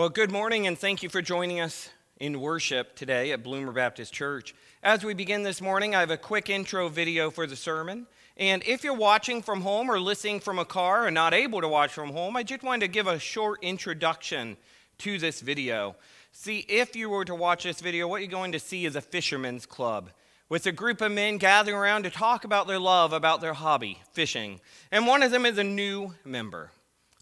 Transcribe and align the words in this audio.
Well, 0.00 0.08
good 0.08 0.32
morning, 0.32 0.66
and 0.66 0.78
thank 0.78 1.02
you 1.02 1.10
for 1.10 1.20
joining 1.20 1.60
us 1.60 1.90
in 2.18 2.40
worship 2.40 2.96
today 2.96 3.32
at 3.32 3.42
Bloomer 3.42 3.70
Baptist 3.70 4.14
Church. 4.14 4.54
As 4.82 5.04
we 5.04 5.12
begin 5.12 5.42
this 5.42 5.60
morning, 5.60 5.94
I 5.94 6.00
have 6.00 6.10
a 6.10 6.16
quick 6.16 6.48
intro 6.48 6.88
video 6.88 7.30
for 7.30 7.46
the 7.46 7.54
sermon. 7.54 8.06
And 8.38 8.62
if 8.66 8.82
you're 8.82 8.94
watching 8.94 9.42
from 9.42 9.60
home 9.60 9.90
or 9.90 10.00
listening 10.00 10.40
from 10.40 10.58
a 10.58 10.64
car 10.64 11.04
and 11.04 11.14
not 11.14 11.34
able 11.34 11.60
to 11.60 11.68
watch 11.68 11.92
from 11.92 12.12
home, 12.12 12.34
I 12.34 12.42
just 12.42 12.62
wanted 12.62 12.86
to 12.86 12.88
give 12.88 13.06
a 13.08 13.18
short 13.18 13.62
introduction 13.62 14.56
to 15.00 15.18
this 15.18 15.42
video. 15.42 15.96
See, 16.32 16.60
if 16.66 16.96
you 16.96 17.10
were 17.10 17.26
to 17.26 17.34
watch 17.34 17.64
this 17.64 17.82
video, 17.82 18.08
what 18.08 18.22
you're 18.22 18.30
going 18.30 18.52
to 18.52 18.58
see 18.58 18.86
is 18.86 18.96
a 18.96 19.02
fisherman's 19.02 19.66
club 19.66 20.08
with 20.48 20.64
a 20.64 20.72
group 20.72 21.02
of 21.02 21.12
men 21.12 21.36
gathering 21.36 21.76
around 21.76 22.04
to 22.04 22.10
talk 22.10 22.44
about 22.44 22.66
their 22.66 22.80
love, 22.80 23.12
about 23.12 23.42
their 23.42 23.52
hobby, 23.52 24.00
fishing. 24.14 24.62
And 24.90 25.06
one 25.06 25.22
of 25.22 25.30
them 25.30 25.44
is 25.44 25.58
a 25.58 25.62
new 25.62 26.14
member. 26.24 26.70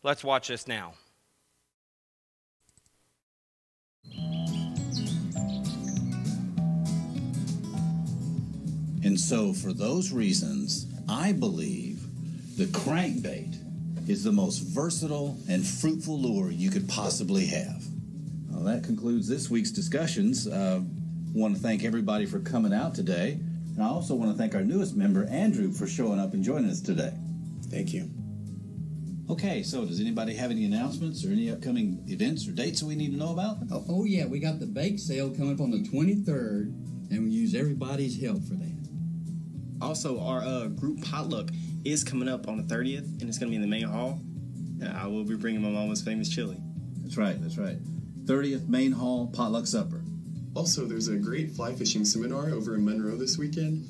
Let's 0.04 0.22
watch 0.22 0.46
this 0.46 0.68
now. 0.68 0.94
And 9.08 9.18
so, 9.18 9.54
for 9.54 9.72
those 9.72 10.12
reasons, 10.12 10.86
I 11.08 11.32
believe 11.32 12.02
the 12.58 12.66
crankbait 12.66 13.56
is 14.06 14.22
the 14.22 14.32
most 14.32 14.58
versatile 14.58 15.38
and 15.48 15.66
fruitful 15.66 16.20
lure 16.20 16.50
you 16.50 16.68
could 16.68 16.86
possibly 16.90 17.46
have. 17.46 17.82
Well, 18.50 18.64
that 18.64 18.84
concludes 18.84 19.26
this 19.26 19.48
week's 19.48 19.70
discussions. 19.70 20.46
Uh, 20.46 20.82
I 20.82 21.38
want 21.38 21.56
to 21.56 21.62
thank 21.62 21.84
everybody 21.84 22.26
for 22.26 22.38
coming 22.40 22.74
out 22.74 22.94
today. 22.94 23.40
And 23.74 23.82
I 23.82 23.86
also 23.86 24.14
want 24.14 24.30
to 24.30 24.36
thank 24.36 24.54
our 24.54 24.62
newest 24.62 24.94
member, 24.94 25.24
Andrew, 25.30 25.72
for 25.72 25.86
showing 25.86 26.20
up 26.20 26.34
and 26.34 26.44
joining 26.44 26.68
us 26.68 26.82
today. 26.82 27.14
Thank 27.70 27.94
you. 27.94 28.10
Okay, 29.30 29.62
so 29.62 29.86
does 29.86 30.02
anybody 30.02 30.34
have 30.34 30.50
any 30.50 30.66
announcements 30.66 31.24
or 31.24 31.28
any 31.28 31.50
upcoming 31.50 32.04
events 32.08 32.46
or 32.46 32.52
dates 32.52 32.80
that 32.80 32.86
we 32.86 32.94
need 32.94 33.12
to 33.12 33.16
know 33.16 33.32
about? 33.32 33.56
Oh, 33.72 33.86
oh 33.88 34.04
yeah, 34.04 34.26
we 34.26 34.38
got 34.38 34.60
the 34.60 34.66
bake 34.66 34.98
sale 34.98 35.30
coming 35.30 35.54
up 35.54 35.62
on 35.62 35.70
the 35.70 35.78
23rd, 35.78 37.10
and 37.10 37.24
we 37.24 37.30
use 37.30 37.54
everybody's 37.54 38.20
help 38.20 38.44
for 38.44 38.52
that. 38.52 38.77
Also, 39.80 40.20
our 40.20 40.42
uh, 40.42 40.66
group 40.66 41.02
potluck 41.02 41.50
is 41.84 42.02
coming 42.02 42.28
up 42.28 42.48
on 42.48 42.56
the 42.56 42.74
30th, 42.74 43.20
and 43.20 43.28
it's 43.28 43.38
going 43.38 43.50
to 43.50 43.50
be 43.50 43.56
in 43.56 43.62
the 43.62 43.68
main 43.68 43.84
hall. 43.84 44.20
And 44.80 44.88
I 44.88 45.06
will 45.06 45.24
be 45.24 45.36
bringing 45.36 45.62
my 45.62 45.70
mama's 45.70 46.02
famous 46.02 46.28
chili. 46.28 46.56
That's 47.02 47.16
right, 47.16 47.40
that's 47.40 47.58
right. 47.58 47.78
30th 48.24 48.68
Main 48.68 48.92
Hall 48.92 49.28
Potluck 49.28 49.66
Supper. 49.66 50.02
Also, 50.54 50.84
there's 50.84 51.08
a 51.08 51.16
great 51.16 51.50
fly 51.52 51.72
fishing 51.72 52.04
seminar 52.04 52.50
over 52.50 52.74
in 52.74 52.84
Monroe 52.84 53.16
this 53.16 53.38
weekend. 53.38 53.86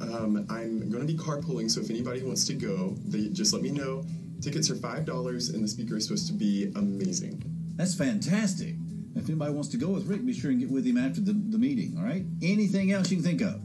Um, 0.00 0.46
I'm 0.48 0.88
going 0.90 1.06
to 1.06 1.12
be 1.12 1.18
carpooling, 1.18 1.70
so 1.70 1.80
if 1.80 1.90
anybody 1.90 2.22
wants 2.22 2.46
to 2.46 2.54
go, 2.54 2.94
they 3.06 3.28
just 3.28 3.52
let 3.52 3.62
me 3.62 3.70
know. 3.70 4.04
Tickets 4.40 4.70
are 4.70 4.76
five 4.76 5.04
dollars, 5.04 5.50
and 5.50 5.62
the 5.62 5.68
speaker 5.68 5.96
is 5.96 6.04
supposed 6.04 6.26
to 6.28 6.32
be 6.32 6.72
amazing. 6.76 7.42
That's 7.76 7.94
fantastic. 7.94 8.74
If 9.16 9.28
anybody 9.28 9.52
wants 9.52 9.68
to 9.70 9.76
go 9.76 9.88
with 9.88 10.06
Rick, 10.06 10.24
be 10.24 10.32
sure 10.32 10.50
and 10.50 10.60
get 10.60 10.70
with 10.70 10.86
him 10.86 10.96
after 10.96 11.20
the, 11.20 11.32
the 11.32 11.58
meeting, 11.58 11.96
all 11.98 12.04
right? 12.04 12.24
Anything 12.42 12.92
else 12.92 13.10
you 13.10 13.16
can 13.16 13.24
think 13.24 13.42
of? 13.42 13.60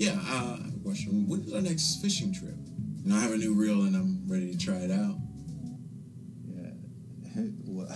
Yeah, 0.00 0.12
uh, 0.12 0.56
I 0.58 0.64
have 0.64 0.76
a 0.76 0.78
question. 0.82 1.28
When 1.28 1.42
is 1.42 1.52
our 1.52 1.60
next 1.60 2.00
fishing 2.00 2.32
trip? 2.32 2.54
You 3.04 3.10
know, 3.10 3.16
I 3.16 3.20
have 3.20 3.32
a 3.32 3.36
new 3.36 3.52
reel 3.52 3.82
and 3.82 3.94
I'm 3.94 4.22
ready 4.26 4.50
to 4.50 4.56
try 4.56 4.76
it 4.76 4.90
out. 4.90 5.16
Yeah. 6.48 6.70
What, 7.66 7.88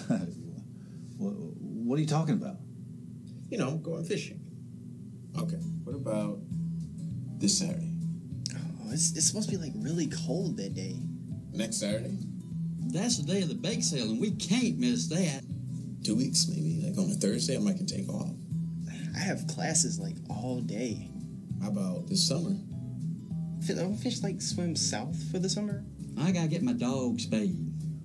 what, 1.17 1.33
what 1.57 1.99
are 1.99 2.03
you 2.03 2.07
talking 2.07 2.35
about? 2.35 2.57
You 3.49 3.57
know, 3.57 3.79
going 3.79 4.05
fishing. 4.05 4.39
Okay. 5.39 5.57
What 5.85 5.97
about 5.97 6.41
this 7.39 7.57
Saturday? 7.57 7.91
Oh, 8.53 8.91
it's, 8.93 9.17
it's 9.17 9.27
supposed 9.27 9.49
to 9.49 9.57
be 9.57 9.63
like 9.63 9.73
really 9.77 10.09
cold 10.27 10.59
that 10.59 10.75
day. 10.75 11.01
Next 11.55 11.81
Saturday? 11.81 12.19
That's 12.81 13.17
the 13.17 13.33
day 13.33 13.41
of 13.41 13.49
the 13.49 13.55
bake 13.55 13.83
sale, 13.83 14.11
and 14.11 14.21
we 14.21 14.33
can't 14.33 14.77
miss 14.79 15.09
that. 15.09 15.43
Two 16.05 16.17
weeks, 16.17 16.49
maybe. 16.49 16.83
Like 16.87 16.99
on 16.99 17.11
a 17.11 17.15
Thursday, 17.15 17.57
I 17.57 17.61
might 17.61 17.79
can 17.79 17.87
take 17.87 18.11
off. 18.11 18.37
I 19.17 19.19
have 19.21 19.47
classes 19.47 19.99
like 19.99 20.17
all 20.29 20.61
day. 20.61 21.09
How 21.65 21.71
about 21.71 22.09
this 22.09 22.29
summer? 22.29 22.51
Don't 23.67 23.97
fish 23.97 24.23
like 24.23 24.43
swim 24.43 24.77
south 24.77 25.17
for 25.33 25.39
the 25.39 25.49
summer? 25.49 25.83
I 26.21 26.31
gotta 26.31 26.49
get 26.49 26.63
my 26.63 26.75
dog 26.75 27.19
spayed. 27.19 27.57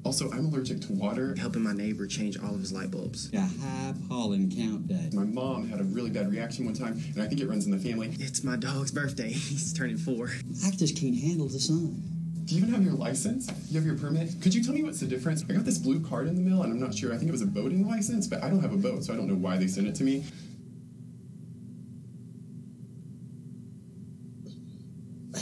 Also, 0.05 0.31
I'm 0.31 0.45
allergic 0.45 0.79
to 0.83 0.93
water. 0.93 1.35
Helping 1.37 1.63
my 1.63 1.73
neighbor 1.73 2.07
change 2.07 2.39
all 2.39 2.55
of 2.55 2.61
his 2.61 2.71
light 2.71 2.89
bulbs. 2.89 3.27
Got 3.27 3.49
high 3.59 3.93
pollen 4.07 4.49
count 4.49 4.87
day. 4.87 5.09
My 5.11 5.25
mom 5.25 5.67
had 5.67 5.81
a 5.81 5.83
really 5.83 6.09
bad 6.09 6.31
reaction 6.31 6.63
one 6.63 6.73
time, 6.73 7.03
and 7.13 7.21
I 7.21 7.27
think 7.27 7.41
it 7.41 7.49
runs 7.49 7.65
in 7.65 7.71
the 7.71 7.77
family. 7.77 8.15
It's 8.17 8.45
my 8.45 8.55
dog's 8.55 8.91
birthday. 8.91 9.29
He's 9.33 9.73
turning 9.73 9.97
four. 9.97 10.31
I 10.65 10.71
just 10.71 10.95
can't 10.95 11.19
handle 11.19 11.49
the 11.49 11.59
sun. 11.59 12.01
Do 12.45 12.55
you 12.55 12.61
even 12.61 12.73
have 12.73 12.85
your 12.85 12.93
license? 12.93 13.51
You 13.69 13.77
have 13.77 13.85
your 13.85 13.97
permit? 13.97 14.41
Could 14.41 14.53
you 14.53 14.63
tell 14.63 14.73
me 14.73 14.83
what's 14.83 15.01
the 15.01 15.05
difference? 15.05 15.43
I 15.49 15.53
got 15.53 15.65
this 15.65 15.79
blue 15.79 15.99
card 15.99 16.29
in 16.29 16.35
the 16.35 16.41
mail, 16.41 16.63
and 16.63 16.71
I'm 16.71 16.79
not 16.79 16.95
sure. 16.95 17.13
I 17.13 17.17
think 17.17 17.27
it 17.27 17.33
was 17.33 17.41
a 17.41 17.45
boating 17.45 17.85
license, 17.85 18.25
but 18.25 18.41
I 18.41 18.49
don't 18.49 18.61
have 18.61 18.73
a 18.73 18.77
boat, 18.77 19.03
so 19.03 19.13
I 19.13 19.17
don't 19.17 19.27
know 19.27 19.35
why 19.35 19.57
they 19.57 19.67
sent 19.67 19.85
it 19.85 19.95
to 19.95 20.05
me. 20.05 20.23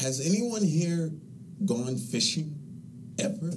Has 0.07 0.25
anyone 0.25 0.63
here 0.63 1.11
gone 1.65 1.97
fishing 1.97 2.55
ever? 3.19 3.51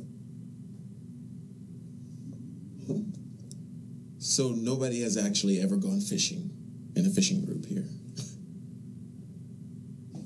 So 4.18 4.48
nobody 4.48 5.02
has 5.02 5.16
actually 5.16 5.60
ever 5.60 5.76
gone 5.76 6.00
fishing 6.00 6.50
in 6.96 7.06
a 7.06 7.10
fishing 7.10 7.44
group 7.44 7.66
here. 7.66 7.84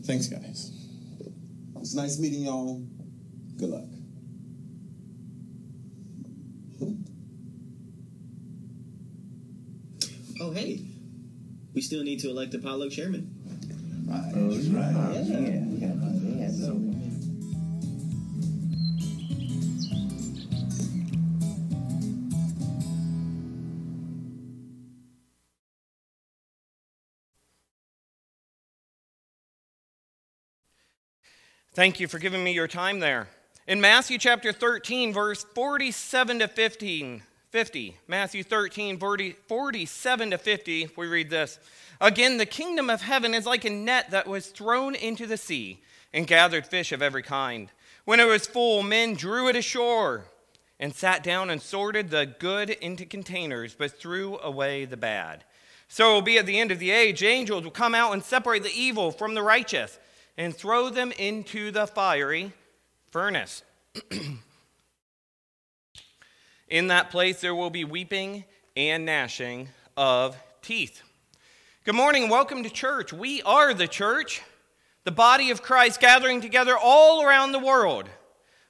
Thanks, 0.07 0.29
guys. 0.29 0.73
It's 1.77 1.93
nice 1.93 2.19
meeting 2.19 2.45
y'all. 2.45 2.83
Good 3.59 3.69
luck. 3.69 3.85
Oh, 10.41 10.53
hey. 10.53 10.87
We 11.75 11.83
still 11.83 12.03
need 12.03 12.21
to 12.21 12.31
elect 12.31 12.55
a 12.55 12.61
potluck 12.61 12.93
chairman. 12.93 13.44
Oh, 14.07 14.35
Thank 31.75 31.99
you 31.99 32.07
for 32.07 32.21
giving 32.21 32.45
me 32.45 32.53
your 32.53 32.69
time 32.69 33.01
there. 33.01 33.27
In 33.67 33.81
Matthew 33.81 34.19
chapter 34.19 34.53
13, 34.53 35.13
verse 35.13 35.45
47 35.55 36.39
to 36.39 36.49
15, 36.49 37.23
50, 37.55 37.97
Matthew 38.09 38.43
13, 38.43 38.99
40, 38.99 39.37
47 39.47 40.31
to 40.33 40.39
50, 40.39 40.91
we 40.97 41.07
read 41.07 41.31
this. 41.31 41.61
Again, 42.01 42.37
the 42.37 42.47
kingdom 42.47 42.91
of 42.91 43.01
heaven 43.01 43.33
is 43.33 43.47
like 43.47 43.65
a 43.65 43.71
net 43.71 44.11
that 44.11 44.27
was 44.27 44.49
thrown 44.49 44.97
into 44.97 45.25
the 45.25 45.37
sea 45.37 45.81
and 46.13 46.27
gathered 46.27 46.67
fish 46.67 46.91
of 46.91 47.01
every 47.01 47.23
kind. 47.23 47.71
When 48.07 48.19
it 48.19 48.27
was 48.27 48.49
full, 48.49 48.83
men 48.83 49.15
drew 49.15 49.47
it 49.47 49.55
ashore 49.55 50.25
and 50.81 50.93
sat 50.93 51.23
down 51.23 51.49
and 51.49 51.63
sorted 51.63 52.11
the 52.11 52.27
good 52.27 52.71
into 52.71 53.07
containers, 53.07 53.73
but 53.73 53.93
threw 53.93 54.37
away 54.41 54.85
the 54.85 54.97
bad. 54.97 55.45
So 55.87 56.11
it 56.11 56.15
will 56.15 56.23
be 56.23 56.39
at 56.39 56.47
the 56.47 56.59
end 56.59 56.73
of 56.73 56.81
the 56.81 56.91
age, 56.91 57.23
angels 57.23 57.63
will 57.63 57.71
come 57.71 57.95
out 57.95 58.15
and 58.15 58.25
separate 58.25 58.65
the 58.65 58.77
evil 58.77 59.13
from 59.13 59.35
the 59.35 59.45
righteous 59.45 59.97
and 60.37 60.53
throw 60.57 60.91
them 60.91 61.13
into 61.13 61.71
the 61.71 61.87
fiery 61.87 62.53
furnace. 63.13 63.63
In 66.75 66.89
that 66.89 67.13
place 67.13 67.41
there 67.41 67.55
will 67.55 67.71
be 67.71 67.85
weeping 67.85 68.43
and 68.77 69.07
gnashing 69.07 69.69
of 69.97 70.37
teeth. 70.61 71.03
Good 71.85 71.95
morning, 71.95 72.29
welcome 72.29 72.65
to 72.65 72.69
church. 72.69 73.13
We 73.13 73.43
are 73.43 73.73
the 73.73 73.87
church, 73.87 74.43
the 75.05 75.13
body 75.13 75.53
of 75.53 75.63
Christ 75.63 76.01
gathering 76.01 76.41
together 76.41 76.77
all 76.77 77.25
around 77.25 77.53
the 77.53 77.61
world. 77.61 78.09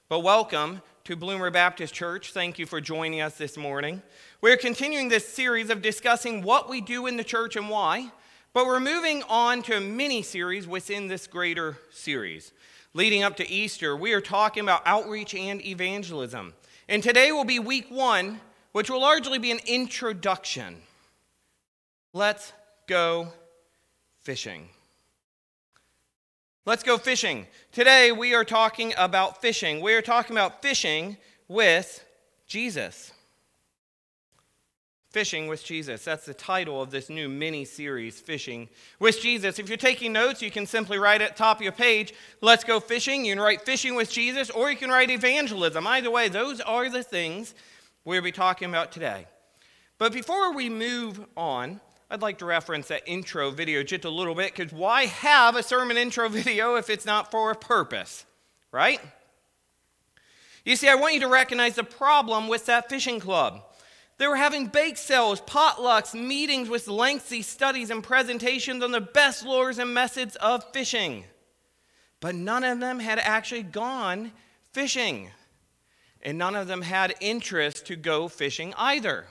But 0.07 0.19
welcome 0.19 0.83
to 1.05 1.15
Bloomer 1.15 1.49
Baptist 1.49 1.95
Church. 1.95 2.31
Thank 2.31 2.59
you 2.59 2.67
for 2.67 2.79
joining 2.79 3.21
us 3.21 3.39
this 3.39 3.57
morning. 3.57 4.03
We're 4.39 4.55
continuing 4.55 5.09
this 5.09 5.27
series 5.27 5.71
of 5.71 5.81
discussing 5.81 6.43
what 6.43 6.69
we 6.69 6.81
do 6.81 7.07
in 7.07 7.17
the 7.17 7.23
church 7.23 7.55
and 7.55 7.71
why. 7.71 8.11
But 8.53 8.67
we're 8.67 8.79
moving 8.79 9.23
on 9.23 9.63
to 9.63 9.77
a 9.77 9.81
mini 9.81 10.21
series 10.21 10.67
within 10.67 11.07
this 11.07 11.25
greater 11.25 11.79
series. 11.89 12.51
Leading 12.93 13.23
up 13.23 13.35
to 13.37 13.49
Easter, 13.49 13.95
we 13.97 14.13
are 14.13 14.21
talking 14.21 14.61
about 14.61 14.83
outreach 14.85 15.33
and 15.33 15.59
evangelism. 15.65 16.53
And 16.87 17.01
today 17.01 17.31
will 17.31 17.45
be 17.45 17.59
week 17.59 17.87
one, 17.89 18.39
which 18.71 18.89
will 18.89 19.01
largely 19.01 19.39
be 19.39 19.51
an 19.51 19.59
introduction. 19.65 20.77
Let's 22.13 22.53
go 22.87 23.29
fishing. 24.21 24.69
Let's 26.65 26.83
go 26.83 26.97
fishing. 26.97 27.47
Today 27.71 28.11
we 28.11 28.33
are 28.33 28.45
talking 28.45 28.93
about 28.97 29.41
fishing. 29.41 29.81
We 29.81 29.93
are 29.93 30.01
talking 30.01 30.35
about 30.35 30.61
fishing 30.61 31.17
with 31.47 32.05
Jesus. 32.47 33.11
Fishing 35.15 35.47
with 35.47 35.63
Jesus. 35.63 36.03
That's 36.03 36.25
the 36.25 36.33
title 36.33 36.81
of 36.81 36.91
this 36.91 37.09
new 37.09 37.29
mini 37.29 37.63
series, 37.63 38.19
Fishing 38.19 38.67
with 38.99 39.21
Jesus. 39.21 39.59
If 39.59 39.69
you're 39.69 39.77
taking 39.77 40.11
notes, 40.11 40.41
you 40.41 40.51
can 40.51 40.65
simply 40.65 40.97
write 40.97 41.21
at 41.21 41.29
the 41.29 41.37
top 41.37 41.59
of 41.59 41.63
your 41.63 41.71
page, 41.71 42.13
Let's 42.41 42.65
go 42.65 42.81
fishing. 42.81 43.23
You 43.23 43.33
can 43.33 43.41
write 43.41 43.61
Fishing 43.61 43.95
with 43.95 44.11
Jesus, 44.11 44.49
or 44.49 44.69
you 44.69 44.75
can 44.75 44.89
write 44.89 45.09
evangelism. 45.09 45.87
Either 45.87 46.11
way, 46.11 46.27
those 46.27 46.59
are 46.59 46.89
the 46.89 47.01
things 47.01 47.55
we'll 48.03 48.21
be 48.21 48.33
talking 48.33 48.67
about 48.67 48.91
today. 48.91 49.25
But 49.99 50.11
before 50.11 50.53
we 50.53 50.69
move 50.69 51.25
on, 51.37 51.79
I'd 52.11 52.21
like 52.21 52.39
to 52.39 52.45
reference 52.45 52.89
that 52.89 53.03
intro 53.05 53.51
video 53.51 53.83
just 53.83 54.03
a 54.03 54.09
little 54.09 54.35
bit 54.35 54.53
because 54.53 54.73
why 54.73 55.05
have 55.05 55.55
a 55.55 55.63
sermon 55.63 55.95
intro 55.95 56.27
video 56.41 56.75
if 56.75 56.89
it's 56.89 57.05
not 57.05 57.31
for 57.31 57.51
a 57.51 57.55
purpose, 57.55 58.25
right? 58.73 58.99
You 60.65 60.75
see, 60.75 60.89
I 60.89 60.95
want 60.95 61.13
you 61.13 61.21
to 61.21 61.29
recognize 61.29 61.75
the 61.75 61.85
problem 61.85 62.49
with 62.49 62.65
that 62.65 62.89
fishing 62.89 63.21
club. 63.21 63.61
They 64.17 64.27
were 64.27 64.37
having 64.37 64.67
bake 64.67 64.97
sales, 64.97 65.41
potlucks, 65.41 66.13
meetings 66.13 66.69
with 66.69 66.87
lengthy 66.87 67.41
studies 67.41 67.89
and 67.89 68.03
presentations 68.03 68.81
on 68.83 68.91
the 68.91 69.01
best 69.01 69.45
lures 69.45 69.77
and 69.77 69.93
methods 69.93 70.37
of 70.37 70.63
fishing. 70.71 71.25
But 72.21 72.35
none 72.35 72.63
of 72.63 72.79
them 72.79 72.99
had 72.99 73.19
actually 73.19 73.63
gone 73.63 74.31
fishing. 74.71 75.31
And 76.21 76.37
none 76.37 76.55
of 76.55 76.67
them 76.67 76.81
had 76.81 77.15
interest 77.19 77.85
to 77.87 77.95
go 77.95 78.29
fishing 78.29 78.73
either. 78.77 79.25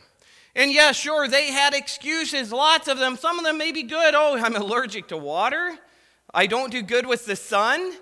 And 0.54 0.70
yeah, 0.70 0.92
sure, 0.92 1.26
they 1.26 1.50
had 1.50 1.74
excuses, 1.74 2.52
lots 2.52 2.86
of 2.86 2.98
them. 2.98 3.16
Some 3.16 3.38
of 3.38 3.44
them 3.44 3.58
may 3.58 3.72
be 3.72 3.82
good. 3.82 4.14
Oh, 4.14 4.36
I'm 4.36 4.54
allergic 4.54 5.08
to 5.08 5.16
water. 5.16 5.76
I 6.32 6.46
don't 6.46 6.70
do 6.70 6.82
good 6.82 7.06
with 7.06 7.26
the 7.26 7.36
sun. 7.36 7.92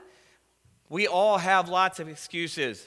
We 0.89 1.07
all 1.07 1.39
have 1.39 1.69
lots 1.69 2.01
of 2.01 2.09
excuses 2.09 2.87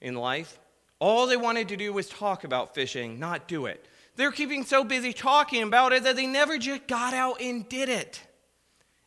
in 0.00 0.14
life. 0.14 0.58
All 1.00 1.26
they 1.26 1.36
wanted 1.36 1.68
to 1.68 1.76
do 1.76 1.92
was 1.92 2.08
talk 2.08 2.44
about 2.44 2.74
fishing, 2.74 3.18
not 3.18 3.46
do 3.46 3.66
it. 3.66 3.86
They're 4.16 4.32
keeping 4.32 4.64
so 4.64 4.82
busy 4.82 5.12
talking 5.12 5.62
about 5.62 5.92
it 5.92 6.02
that 6.02 6.16
they 6.16 6.26
never 6.26 6.58
just 6.58 6.88
got 6.88 7.14
out 7.14 7.40
and 7.40 7.68
did 7.68 7.88
it. 7.88 8.20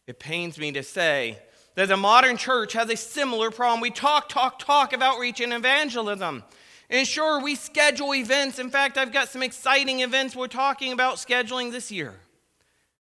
It 0.07 0.19
pains 0.19 0.57
me 0.57 0.71
to 0.71 0.83
say 0.83 1.37
that 1.75 1.89
the 1.89 1.97
modern 1.97 2.37
church 2.37 2.73
has 2.73 2.89
a 2.89 2.95
similar 2.95 3.51
problem. 3.51 3.81
We 3.81 3.91
talk, 3.91 4.29
talk, 4.29 4.59
talk 4.59 4.93
about 4.93 5.19
reach 5.19 5.41
and 5.41 5.53
evangelism. 5.53 6.43
And 6.89 7.07
sure, 7.07 7.41
we 7.41 7.55
schedule 7.55 8.13
events. 8.13 8.59
In 8.59 8.69
fact, 8.69 8.97
I've 8.97 9.13
got 9.13 9.29
some 9.29 9.43
exciting 9.43 10.01
events 10.01 10.35
we're 10.35 10.47
talking 10.47 10.91
about 10.91 11.15
scheduling 11.15 11.71
this 11.71 11.91
year. 11.91 12.13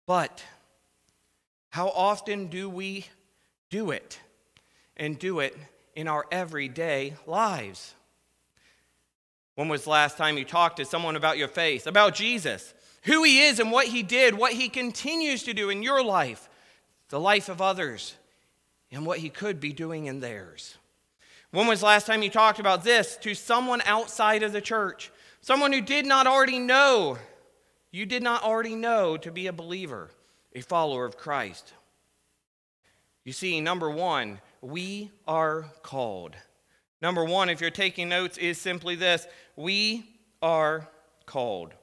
But 0.06 0.42
how 1.70 1.88
often 1.88 2.48
do 2.48 2.68
we 2.68 3.06
do 3.70 3.90
it? 3.90 4.18
And 4.96 5.18
do 5.18 5.40
it 5.40 5.56
in 5.94 6.08
our 6.08 6.26
everyday 6.30 7.14
lives? 7.26 7.94
When 9.60 9.68
was 9.68 9.84
the 9.84 9.90
last 9.90 10.16
time 10.16 10.38
you 10.38 10.46
talked 10.46 10.78
to 10.78 10.86
someone 10.86 11.16
about 11.16 11.36
your 11.36 11.46
faith, 11.46 11.86
about 11.86 12.14
Jesus, 12.14 12.72
who 13.02 13.22
he 13.24 13.42
is 13.42 13.60
and 13.60 13.70
what 13.70 13.88
he 13.88 14.02
did, 14.02 14.32
what 14.32 14.54
he 14.54 14.70
continues 14.70 15.42
to 15.42 15.52
do 15.52 15.68
in 15.68 15.82
your 15.82 16.02
life, 16.02 16.48
the 17.10 17.20
life 17.20 17.50
of 17.50 17.60
others, 17.60 18.14
and 18.90 19.04
what 19.04 19.18
he 19.18 19.28
could 19.28 19.60
be 19.60 19.74
doing 19.74 20.06
in 20.06 20.20
theirs? 20.20 20.78
When 21.50 21.66
was 21.66 21.80
the 21.80 21.86
last 21.86 22.06
time 22.06 22.22
you 22.22 22.30
talked 22.30 22.58
about 22.58 22.84
this 22.84 23.18
to 23.18 23.34
someone 23.34 23.82
outside 23.84 24.42
of 24.42 24.52
the 24.52 24.62
church, 24.62 25.12
someone 25.42 25.74
who 25.74 25.82
did 25.82 26.06
not 26.06 26.26
already 26.26 26.58
know, 26.58 27.18
you 27.90 28.06
did 28.06 28.22
not 28.22 28.42
already 28.42 28.74
know 28.74 29.18
to 29.18 29.30
be 29.30 29.46
a 29.46 29.52
believer, 29.52 30.08
a 30.54 30.62
follower 30.62 31.04
of 31.04 31.18
Christ? 31.18 31.74
You 33.24 33.34
see, 33.34 33.60
number 33.60 33.90
one, 33.90 34.40
we 34.62 35.10
are 35.28 35.66
called. 35.82 36.34
Number 37.02 37.24
one, 37.24 37.48
if 37.48 37.60
you're 37.60 37.70
taking 37.70 38.10
notes, 38.10 38.36
is 38.36 38.58
simply 38.58 38.94
this 38.94 39.26
we 39.60 40.04
are 40.40 40.88
called. 41.26 41.74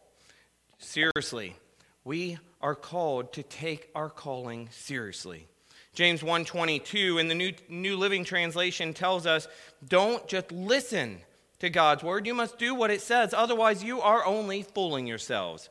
Seriously, 0.80 1.56
we 2.04 2.40
are 2.60 2.76
called 2.76 3.34
to 3.34 3.44
take 3.44 3.90
our 3.94 4.10
calling 4.10 4.68
seriously. 4.72 5.48
James 5.94 6.22
1:22 6.24 7.20
in 7.20 7.28
the 7.28 7.36
New, 7.36 7.54
New 7.70 7.96
Living 7.98 8.24
Translation 8.24 8.94
tells 8.94 9.26
us, 9.26 9.48
don't 9.88 10.28
just 10.28 10.52
listen 10.52 11.22
to 11.60 11.70
God's 11.70 12.04
word, 12.04 12.26
you 12.28 12.34
must 12.34 12.58
do 12.58 12.74
what 12.74 12.92
it 12.92 13.02
says, 13.02 13.34
otherwise 13.34 13.84
you 13.84 14.02
are 14.02 14.26
only 14.26 14.64
fooling 14.64 15.08
yourselves. 15.08 15.70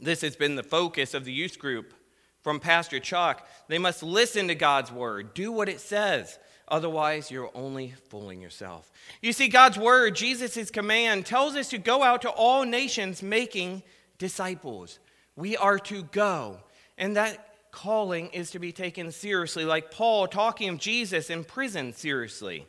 This 0.00 0.22
has 0.22 0.36
been 0.36 0.56
the 0.56 0.62
focus 0.62 1.14
of 1.14 1.24
the 1.24 1.32
youth 1.32 1.58
group 1.58 1.94
from 2.42 2.60
Pastor 2.60 3.00
Chuck. 3.00 3.48
They 3.68 3.78
must 3.78 4.02
listen 4.02 4.48
to 4.48 4.54
God's 4.54 4.92
word, 4.92 5.34
do 5.34 5.50
what 5.50 5.68
it 5.68 5.80
says. 5.80 6.38
Otherwise, 6.68 7.30
you're 7.30 7.50
only 7.54 7.94
fooling 8.08 8.40
yourself. 8.40 8.90
You 9.20 9.32
see, 9.32 9.48
God's 9.48 9.78
word, 9.78 10.16
Jesus' 10.16 10.70
command, 10.70 11.26
tells 11.26 11.56
us 11.56 11.68
to 11.70 11.78
go 11.78 12.02
out 12.02 12.22
to 12.22 12.30
all 12.30 12.64
nations 12.64 13.22
making 13.22 13.82
disciples. 14.18 14.98
We 15.36 15.56
are 15.56 15.78
to 15.80 16.04
go. 16.04 16.58
And 16.96 17.16
that 17.16 17.54
calling 17.70 18.28
is 18.28 18.52
to 18.52 18.58
be 18.58 18.72
taken 18.72 19.10
seriously, 19.10 19.64
like 19.64 19.90
Paul 19.90 20.26
talking 20.26 20.68
of 20.70 20.78
Jesus 20.78 21.28
in 21.28 21.44
prison 21.44 21.92
seriously. 21.92 22.66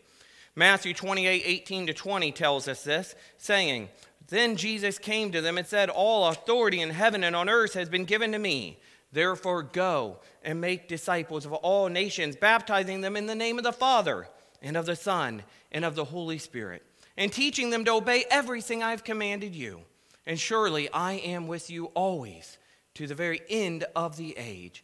Matthew 0.56 0.94
28 0.94 1.44
18 1.46 1.88
to 1.88 1.94
20 1.94 2.32
tells 2.32 2.68
us 2.68 2.84
this, 2.84 3.16
saying, 3.38 3.90
Then 4.28 4.56
Jesus 4.56 4.98
came 4.98 5.32
to 5.32 5.42
them 5.42 5.58
and 5.58 5.68
said, 5.68 5.90
All 5.90 6.28
authority 6.28 6.82
in 6.82 6.90
heaven 6.90 7.24
and 7.24 7.36
on 7.36 7.50
earth 7.50 7.76
has 7.76 7.88
been 7.88 8.06
given 8.06 8.32
to 8.32 8.40
me. 8.40 8.80
Therefore, 9.16 9.64
go 9.64 10.20
and 10.44 10.60
make 10.60 10.90
disciples 10.90 11.46
of 11.46 11.54
all 11.54 11.88
nations, 11.88 12.36
baptizing 12.36 13.00
them 13.00 13.16
in 13.16 13.28
the 13.28 13.34
name 13.34 13.58
of 13.58 13.64
the 13.64 13.72
Father, 13.72 14.28
and 14.62 14.76
of 14.76 14.86
the 14.86 14.98
Son, 14.98 15.44
and 15.72 15.86
of 15.86 15.96
the 15.96 16.04
Holy 16.04 16.38
Spirit, 16.38 16.84
and 17.16 17.32
teaching 17.32 17.70
them 17.70 17.86
to 17.86 17.94
obey 17.94 18.26
everything 18.30 18.84
I've 18.84 19.06
commanded 19.06 19.56
you. 19.56 19.80
And 20.26 20.38
surely 20.38 20.90
I 20.92 21.14
am 21.14 21.48
with 21.48 21.70
you 21.70 21.86
always 21.94 22.58
to 22.96 23.08
the 23.08 23.16
very 23.16 23.40
end 23.50 23.86
of 23.96 24.18
the 24.18 24.36
age. 24.38 24.84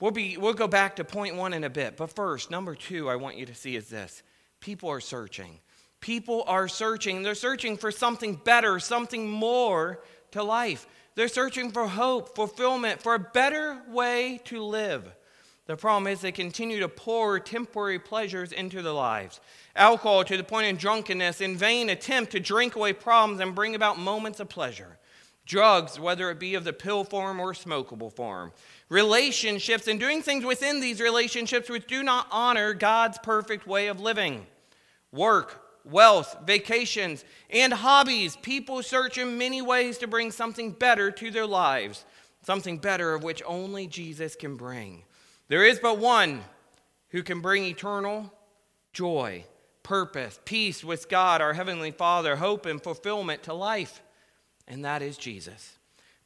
We'll, 0.00 0.10
be, 0.10 0.36
we'll 0.36 0.52
go 0.54 0.66
back 0.66 0.96
to 0.96 1.04
point 1.04 1.36
one 1.36 1.52
in 1.52 1.62
a 1.62 1.70
bit, 1.70 1.96
but 1.96 2.08
first, 2.08 2.50
number 2.50 2.74
two, 2.74 3.08
I 3.08 3.14
want 3.14 3.36
you 3.36 3.46
to 3.46 3.54
see 3.54 3.76
is 3.76 3.88
this 3.88 4.24
people 4.58 4.88
are 4.88 5.00
searching. 5.00 5.60
People 6.00 6.42
are 6.48 6.66
searching. 6.66 7.22
They're 7.22 7.36
searching 7.36 7.76
for 7.76 7.92
something 7.92 8.34
better, 8.34 8.80
something 8.80 9.30
more 9.30 10.02
to 10.32 10.42
life. 10.42 10.88
They're 11.20 11.28
searching 11.28 11.70
for 11.70 11.86
hope, 11.86 12.34
fulfillment, 12.34 13.02
for 13.02 13.14
a 13.14 13.18
better 13.18 13.82
way 13.88 14.40
to 14.44 14.64
live. 14.64 15.04
The 15.66 15.76
problem 15.76 16.10
is 16.10 16.22
they 16.22 16.32
continue 16.32 16.80
to 16.80 16.88
pour 16.88 17.38
temporary 17.38 17.98
pleasures 17.98 18.52
into 18.52 18.80
their 18.80 18.94
lives. 18.94 19.38
Alcohol 19.76 20.24
to 20.24 20.38
the 20.38 20.42
point 20.42 20.72
of 20.72 20.78
drunkenness, 20.78 21.42
in 21.42 21.58
vain 21.58 21.90
attempt 21.90 22.32
to 22.32 22.40
drink 22.40 22.74
away 22.74 22.94
problems 22.94 23.42
and 23.42 23.54
bring 23.54 23.74
about 23.74 23.98
moments 23.98 24.40
of 24.40 24.48
pleasure. 24.48 24.96
Drugs, 25.44 26.00
whether 26.00 26.30
it 26.30 26.40
be 26.40 26.54
of 26.54 26.64
the 26.64 26.72
pill 26.72 27.04
form 27.04 27.38
or 27.38 27.52
smokable 27.52 28.10
form. 28.10 28.50
Relationships 28.88 29.88
and 29.88 30.00
doing 30.00 30.22
things 30.22 30.46
within 30.46 30.80
these 30.80 31.02
relationships 31.02 31.68
which 31.68 31.86
do 31.86 32.02
not 32.02 32.28
honor 32.30 32.72
God's 32.72 33.18
perfect 33.18 33.66
way 33.66 33.88
of 33.88 34.00
living. 34.00 34.46
Work, 35.12 35.69
wealth, 35.90 36.36
vacations, 36.44 37.24
and 37.50 37.72
hobbies. 37.72 38.36
People 38.36 38.82
search 38.82 39.18
in 39.18 39.38
many 39.38 39.62
ways 39.62 39.98
to 39.98 40.06
bring 40.06 40.30
something 40.30 40.72
better 40.72 41.10
to 41.10 41.30
their 41.30 41.46
lives, 41.46 42.04
something 42.42 42.78
better 42.78 43.14
of 43.14 43.22
which 43.22 43.42
only 43.46 43.86
Jesus 43.86 44.36
can 44.36 44.56
bring. 44.56 45.04
There 45.48 45.64
is 45.64 45.78
but 45.78 45.98
one 45.98 46.42
who 47.10 47.22
can 47.22 47.40
bring 47.40 47.64
eternal 47.64 48.32
joy, 48.92 49.44
purpose, 49.82 50.38
peace 50.44 50.84
with 50.84 51.08
God, 51.08 51.40
our 51.40 51.54
Heavenly 51.54 51.90
Father, 51.90 52.36
hope 52.36 52.66
and 52.66 52.82
fulfillment 52.82 53.42
to 53.44 53.54
life, 53.54 54.02
and 54.68 54.84
that 54.84 55.02
is 55.02 55.16
Jesus. 55.16 55.76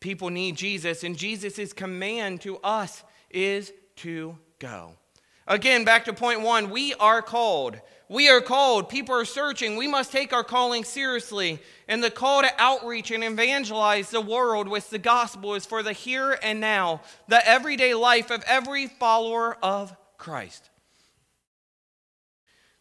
People 0.01 0.29
need 0.29 0.57
Jesus, 0.57 1.03
and 1.03 1.17
Jesus' 1.17 1.73
command 1.73 2.43
to 2.43 2.59
us 2.59 3.03
is 3.31 3.73
to 3.97 4.37
go. 4.59 4.97
Again, 5.47 5.85
back 5.85 6.07
to 6.07 6.13
point 6.13 6.41
one 6.41 6.71
we 6.71 6.95
are 6.95 7.23
called 7.23 7.81
we 8.09 8.29
are 8.29 8.43
called, 8.43 8.91
people 8.91 9.15
are 9.15 9.25
searching. 9.25 9.77
We 9.77 9.89
must 9.89 10.13
take 10.13 10.33
our 10.33 10.45
calling 10.45 10.85
seriously. 10.85 11.59
And 11.89 12.05
the 12.05 12.11
call 12.11 12.43
to 12.43 12.51
outreach 12.59 13.11
and 13.11 13.25
evangelize 13.25 14.11
the 14.11 14.21
world 14.21 14.69
with 14.69 14.91
the 14.91 14.99
gospel 14.99 15.55
is 15.55 15.65
for 15.65 15.83
the 15.83 15.93
here 15.93 16.39
and 16.43 16.61
now, 16.61 17.01
the 17.29 17.47
everyday 17.49 17.95
life 17.95 18.31
of 18.31 18.45
every 18.47 18.89
follower 18.89 19.57
of 19.63 19.97
Christ. 20.19 20.69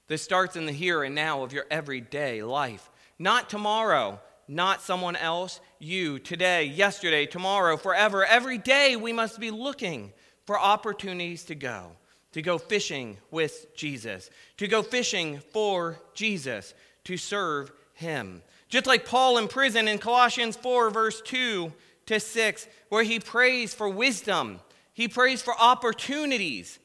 This 0.08 0.22
starts 0.22 0.58
in 0.58 0.66
the 0.66 0.74
here 0.74 1.04
and 1.04 1.16
now 1.16 1.44
of 1.44 1.54
your 1.54 1.66
everyday 1.72 2.44
life, 2.44 2.92
not 3.18 3.50
tomorrow, 3.50 4.20
not 4.50 4.82
someone 4.82 5.16
else, 5.16 5.62
you, 5.80 6.20
today, 6.20 6.66
yesterday, 6.66 7.26
tomorrow, 7.26 7.78
forever. 7.78 8.26
Every 8.26 8.58
day 8.58 8.98
we 8.98 9.14
must 9.14 9.40
be 9.40 9.52
looking 9.52 10.12
for 10.46 10.60
opportunities 10.60 11.46
to 11.46 11.56
go 11.56 11.94
to 12.34 12.42
go 12.42 12.58
fishing 12.58 13.18
with 13.32 13.68
Jesus, 13.76 14.30
to 14.58 14.68
go 14.68 14.82
fishing 14.84 15.40
for 15.52 16.00
Jesus, 16.14 16.74
to 17.06 17.18
serve 17.18 17.72
him. 17.94 18.42
Just 18.70 18.88
like 18.88 19.06
Paul 19.06 19.38
in 19.38 19.48
prison 19.48 19.88
in 19.88 20.00
Colossians 20.00 20.58
4, 20.58 20.90
verse 20.90 21.22
2 21.22 21.72
to 22.08 22.20
6, 22.20 22.68
where 22.90 23.04
he 23.04 23.20
prays 23.20 23.74
for 23.74 23.88
wisdom, 23.88 24.60
he 24.94 25.08
prays 25.08 25.42
for 25.42 25.54
opportunities 25.60 26.80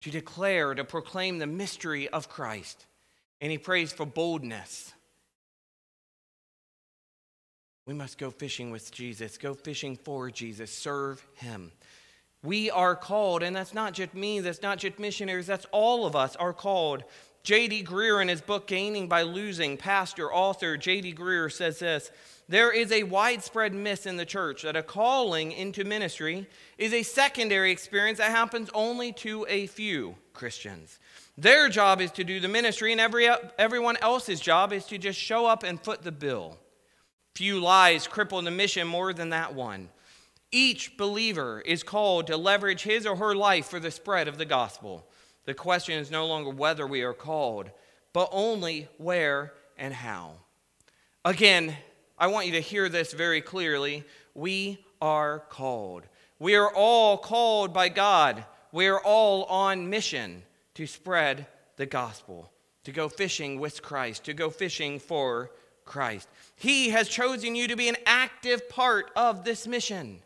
to 0.00 0.10
declare, 0.10 0.74
to 0.74 0.84
proclaim 0.84 1.38
the 1.38 1.46
mystery 1.46 2.08
of 2.08 2.28
Christ, 2.28 2.86
and 3.40 3.50
he 3.50 3.58
prays 3.58 3.92
for 3.92 4.06
boldness. 4.06 4.92
We 7.86 7.94
must 7.94 8.16
go 8.16 8.30
fishing 8.30 8.70
with 8.70 8.90
Jesus, 8.90 9.36
go 9.36 9.52
fishing 9.52 9.96
for 9.96 10.30
Jesus, 10.30 10.70
serve 10.70 11.24
him. 11.34 11.70
We 12.44 12.70
are 12.70 12.94
called, 12.94 13.42
and 13.42 13.56
that's 13.56 13.72
not 13.72 13.94
just 13.94 14.12
me, 14.12 14.40
that's 14.40 14.60
not 14.60 14.76
just 14.76 14.98
missionaries, 14.98 15.46
that's 15.46 15.66
all 15.72 16.04
of 16.04 16.14
us 16.14 16.36
are 16.36 16.52
called 16.52 17.02
J.D. 17.42 17.84
Greear, 17.84 18.20
in 18.20 18.28
his 18.28 18.42
book 18.42 18.66
Gaining 18.66 19.08
by 19.08 19.22
Losing, 19.22 19.78
pastor, 19.78 20.30
author 20.30 20.76
J.D. 20.76 21.14
Greear 21.14 21.50
says 21.50 21.78
this 21.78 22.10
There 22.46 22.70
is 22.70 22.92
a 22.92 23.04
widespread 23.04 23.72
myth 23.72 24.06
in 24.06 24.18
the 24.18 24.26
church 24.26 24.60
that 24.62 24.76
a 24.76 24.82
calling 24.82 25.52
into 25.52 25.84
ministry 25.84 26.46
is 26.76 26.92
a 26.92 27.02
secondary 27.02 27.70
experience 27.70 28.18
that 28.18 28.30
happens 28.30 28.68
only 28.74 29.12
to 29.14 29.46
a 29.48 29.66
few 29.66 30.14
Christians. 30.34 30.98
Their 31.38 31.70
job 31.70 32.02
is 32.02 32.10
to 32.12 32.24
do 32.24 32.40
the 32.40 32.48
ministry, 32.48 32.92
and 32.92 33.00
every, 33.00 33.26
everyone 33.58 33.96
else's 34.02 34.40
job 34.40 34.70
is 34.70 34.84
to 34.86 34.98
just 34.98 35.18
show 35.18 35.46
up 35.46 35.62
and 35.62 35.80
foot 35.80 36.02
the 36.02 36.12
bill. 36.12 36.58
Few 37.34 37.58
lies 37.58 38.06
cripple 38.06 38.44
the 38.44 38.50
mission 38.50 38.86
more 38.86 39.14
than 39.14 39.30
that 39.30 39.54
one. 39.54 39.88
Each 40.56 40.96
believer 40.96 41.60
is 41.66 41.82
called 41.82 42.28
to 42.28 42.36
leverage 42.36 42.84
his 42.84 43.06
or 43.06 43.16
her 43.16 43.34
life 43.34 43.66
for 43.66 43.80
the 43.80 43.90
spread 43.90 44.28
of 44.28 44.38
the 44.38 44.44
gospel. 44.44 45.04
The 45.46 45.52
question 45.52 45.98
is 45.98 46.12
no 46.12 46.26
longer 46.26 46.50
whether 46.50 46.86
we 46.86 47.02
are 47.02 47.12
called, 47.12 47.72
but 48.12 48.28
only 48.30 48.86
where 48.96 49.52
and 49.76 49.92
how. 49.92 50.34
Again, 51.24 51.76
I 52.16 52.28
want 52.28 52.46
you 52.46 52.52
to 52.52 52.60
hear 52.60 52.88
this 52.88 53.12
very 53.12 53.40
clearly. 53.40 54.04
We 54.32 54.78
are 55.02 55.40
called. 55.40 56.04
We 56.38 56.54
are 56.54 56.72
all 56.72 57.18
called 57.18 57.74
by 57.74 57.88
God. 57.88 58.44
We 58.70 58.86
are 58.86 59.00
all 59.00 59.46
on 59.46 59.90
mission 59.90 60.44
to 60.74 60.86
spread 60.86 61.48
the 61.74 61.86
gospel, 61.86 62.52
to 62.84 62.92
go 62.92 63.08
fishing 63.08 63.58
with 63.58 63.82
Christ, 63.82 64.22
to 64.26 64.32
go 64.32 64.50
fishing 64.50 65.00
for 65.00 65.50
Christ. 65.84 66.28
He 66.54 66.90
has 66.90 67.08
chosen 67.08 67.56
you 67.56 67.66
to 67.66 67.74
be 67.74 67.88
an 67.88 67.96
active 68.06 68.68
part 68.68 69.10
of 69.16 69.42
this 69.42 69.66
mission. 69.66 70.20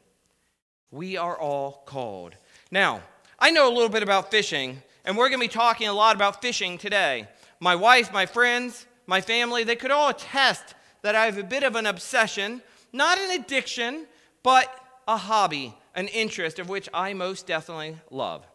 We 0.90 1.16
are 1.16 1.36
all 1.38 1.82
called. 1.86 2.34
Now, 2.70 3.02
I 3.38 3.50
know 3.50 3.68
a 3.68 3.74
little 3.74 3.88
bit 3.88 4.02
about 4.02 4.30
fishing, 4.30 4.82
and 5.04 5.16
we're 5.16 5.28
going 5.28 5.40
to 5.40 5.48
be 5.48 5.52
talking 5.52 5.88
a 5.88 5.92
lot 5.92 6.16
about 6.16 6.40
fishing 6.40 6.78
today. 6.78 7.28
My 7.60 7.74
wife, 7.74 8.12
my 8.12 8.26
friends, 8.26 8.86
my 9.06 9.20
family, 9.20 9.64
they 9.64 9.76
could 9.76 9.90
all 9.90 10.10
attest 10.10 10.74
that 11.02 11.14
I 11.14 11.26
have 11.26 11.38
a 11.38 11.44
bit 11.44 11.62
of 11.62 11.76
an 11.76 11.86
obsession, 11.86 12.62
not 12.92 13.18
an 13.18 13.40
addiction, 13.40 14.06
but 14.42 14.74
a 15.06 15.16
hobby, 15.16 15.74
an 15.94 16.08
interest 16.08 16.58
of 16.58 16.68
which 16.68 16.88
I 16.92 17.14
most 17.14 17.46
definitely 17.46 17.96
love. 18.10 18.46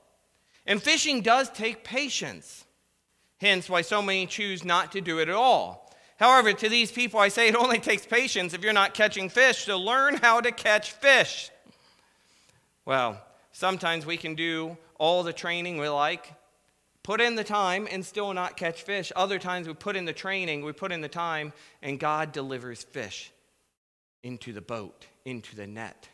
And 0.66 0.82
fishing 0.82 1.22
does 1.22 1.50
take 1.50 1.84
patience, 1.84 2.66
hence, 3.38 3.70
why 3.70 3.82
so 3.82 4.02
many 4.02 4.26
choose 4.26 4.64
not 4.64 4.92
to 4.94 5.02
do 5.02 5.20
it 5.20 5.30
at 5.30 5.36
all. 5.36 5.92
However, 6.18 6.54
to 6.54 6.70
these 6.70 6.92
people, 6.92 7.20
I 7.20 7.28
say 7.28 7.50
it 7.50 7.56
only 7.56 7.80
takes 7.92 8.06
patience 8.06 8.54
if 8.54 8.64
you're 8.64 8.74
not 8.74 8.94
catching 8.94 9.30
fish, 9.30 9.66
so 9.66 9.78
learn 9.78 10.16
how 10.16 10.42
to 10.42 10.52
catch 10.52 10.92
fish. 10.92 11.52
Well, 12.86 13.22
sometimes 13.52 14.06
we 14.06 14.18
can 14.18 14.36
do 14.36 14.78
all 14.98 15.24
the 15.24 15.34
training 15.34 15.78
we 15.78 15.88
like, 15.90 16.34
put 17.04 17.22
in 17.22 17.36
the 17.36 17.44
time 17.44 17.88
and 17.92 18.06
still 18.06 18.34
not 18.34 18.58
catch 18.58 18.84
fish. 18.84 19.12
Other 19.16 19.40
times 19.40 19.68
we 19.68 19.74
put 19.74 19.96
in 19.96 20.06
the 20.06 20.14
training, 20.14 20.64
we 20.64 20.72
put 20.72 20.92
in 20.92 21.02
the 21.02 21.08
time, 21.08 21.54
and 21.82 22.00
God 22.00 22.32
delivers 22.32 22.84
fish 22.84 23.32
into 24.24 24.54
the 24.54 24.62
boat, 24.62 25.08
into 25.26 25.56
the 25.56 25.68
net. 25.68 26.08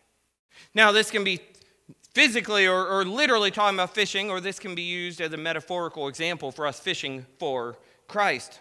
Now, 0.73 0.91
this 0.91 1.11
can 1.11 1.23
be 1.23 1.39
physically 2.13 2.67
or, 2.67 2.87
or 2.87 3.05
literally 3.05 3.51
talking 3.51 3.77
about 3.77 3.93
fishing, 3.93 4.29
or 4.29 4.41
this 4.41 4.59
can 4.59 4.75
be 4.75 4.81
used 4.81 5.21
as 5.21 5.31
a 5.31 5.37
metaphorical 5.37 6.07
example 6.07 6.51
for 6.51 6.65
us 6.65 6.79
fishing 6.79 7.25
for 7.37 7.77
Christ. 8.07 8.59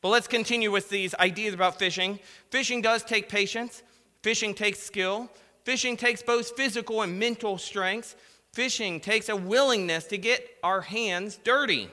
But 0.00 0.08
let's 0.08 0.26
continue 0.26 0.70
with 0.70 0.88
these 0.88 1.14
ideas 1.14 1.54
about 1.54 1.78
fishing. 1.78 2.18
Fishing 2.50 2.82
does 2.82 3.04
take 3.04 3.28
patience, 3.28 3.82
fishing 4.22 4.54
takes 4.54 4.78
skill, 4.80 5.30
fishing 5.64 5.96
takes 5.96 6.22
both 6.22 6.56
physical 6.56 7.02
and 7.02 7.18
mental 7.18 7.58
strengths. 7.58 8.16
Fishing 8.52 9.00
takes 9.00 9.28
a 9.28 9.36
willingness 9.36 10.04
to 10.04 10.18
get 10.18 10.48
our 10.62 10.80
hands 10.80 11.38
dirty. 11.42 11.88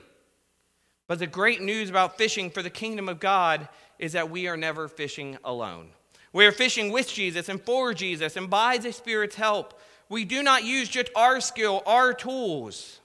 But 1.08 1.18
the 1.18 1.26
great 1.26 1.60
news 1.60 1.90
about 1.90 2.16
fishing 2.16 2.50
for 2.50 2.62
the 2.62 2.70
kingdom 2.70 3.08
of 3.08 3.20
God 3.20 3.68
is 3.98 4.12
that 4.12 4.30
we 4.30 4.46
are 4.46 4.56
never 4.56 4.88
fishing 4.88 5.36
alone. 5.44 5.88
We 6.32 6.46
are 6.46 6.52
fishing 6.52 6.90
with 6.90 7.12
Jesus 7.12 7.48
and 7.48 7.60
for 7.60 7.92
Jesus 7.92 8.36
and 8.36 8.48
by 8.48 8.78
the 8.78 8.92
Spirit's 8.92 9.34
help. 9.34 9.78
We 10.08 10.24
do 10.24 10.42
not 10.42 10.64
use 10.64 10.88
just 10.88 11.10
our 11.14 11.40
skill, 11.40 11.82
our 11.86 12.14
tools, 12.14 13.00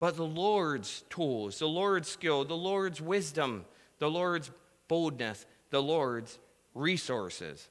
but 0.00 0.16
the 0.16 0.26
Lord's 0.26 1.02
tools, 1.08 1.58
the 1.58 1.68
Lord's 1.68 2.08
skill, 2.08 2.44
the 2.44 2.56
Lord's 2.56 3.00
wisdom, 3.00 3.64
the 3.98 4.10
Lord's 4.10 4.50
boldness, 4.88 5.46
the 5.70 5.82
Lord's 5.82 6.38
resources. 6.74 7.68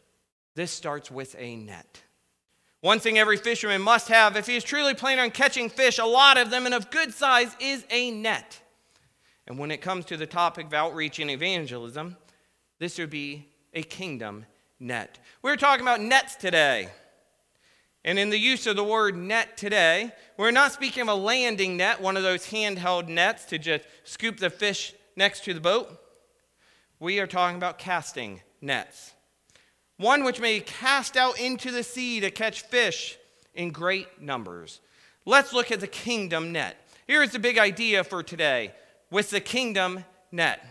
This 0.56 0.72
starts 0.72 1.12
with 1.12 1.36
a 1.38 1.58
net. 1.58 2.02
One 2.80 3.00
thing 3.00 3.18
every 3.18 3.38
fisherman 3.38 3.82
must 3.82 4.08
have 4.08 4.38
if 4.38 4.48
he 4.48 4.56
is 4.56 4.64
truly 4.64 4.94
planning 4.94 5.24
on 5.24 5.32
catching 5.32 5.70
fish, 5.70 6.00
a 6.00 6.06
lot 6.06 6.38
of 6.38 6.50
them 6.50 6.66
and 6.66 6.74
of 6.74 6.92
good 6.92 7.14
size, 7.14 7.56
is 7.60 7.86
a 7.90 8.12
net. 8.12 8.62
And 9.48 9.60
when 9.60 9.72
it 9.72 9.82
comes 9.82 10.06
to 10.06 10.18
the 10.18 10.26
topic 10.26 10.68
of 10.68 10.74
outreach 10.74 11.20
and 11.20 11.30
evangelism, 11.30 12.16
this 12.80 12.98
would 12.98 13.10
be 13.10 13.50
a 13.74 13.84
kingdom 13.84 14.46
net. 14.80 15.20
We're 15.42 15.58
talking 15.58 15.84
about 15.84 16.02
nets 16.02 16.36
today. 16.36 16.90
And 18.04 18.20
in 18.20 18.30
the 18.30 18.38
use 18.38 18.68
of 18.68 18.76
the 18.76 18.84
word 18.84 19.18
net 19.18 19.58
today, 19.58 20.12
we're 20.38 20.52
not 20.52 20.72
speaking 20.72 21.02
of 21.02 21.08
a 21.08 21.16
landing 21.16 21.78
net, 21.78 22.00
one 22.00 22.16
of 22.16 22.24
those 22.24 22.46
handheld 22.46 23.08
nets 23.08 23.46
to 23.46 23.58
just 23.58 23.84
scoop 24.04 24.38
the 24.38 24.52
fish 24.52 24.94
next 25.16 25.44
to 25.46 25.54
the 25.54 25.60
boat. 25.60 26.00
We 27.00 27.20
are 27.20 27.28
talking 27.28 27.58
about 27.58 27.80
casting 27.80 28.42
nets 28.62 29.15
one 29.98 30.24
which 30.24 30.42
may 30.42 30.60
be 30.60 30.66
cast 30.66 31.16
out 31.16 31.40
into 31.40 31.72
the 31.72 31.84
sea 31.84 32.20
to 32.20 32.32
catch 32.32 32.62
fish 32.62 33.18
in 33.54 33.72
great 33.72 34.22
numbers. 34.22 34.82
Let's 35.26 35.54
look 35.54 35.72
at 35.72 35.80
the 35.80 35.88
kingdom 35.88 36.52
net. 36.52 36.78
Here's 37.08 37.32
the 37.32 37.40
big 37.40 37.58
idea 37.58 38.04
for 38.04 38.24
today 38.24 38.74
with 39.10 39.30
the 39.30 39.40
kingdom 39.40 40.04
net. 40.32 40.64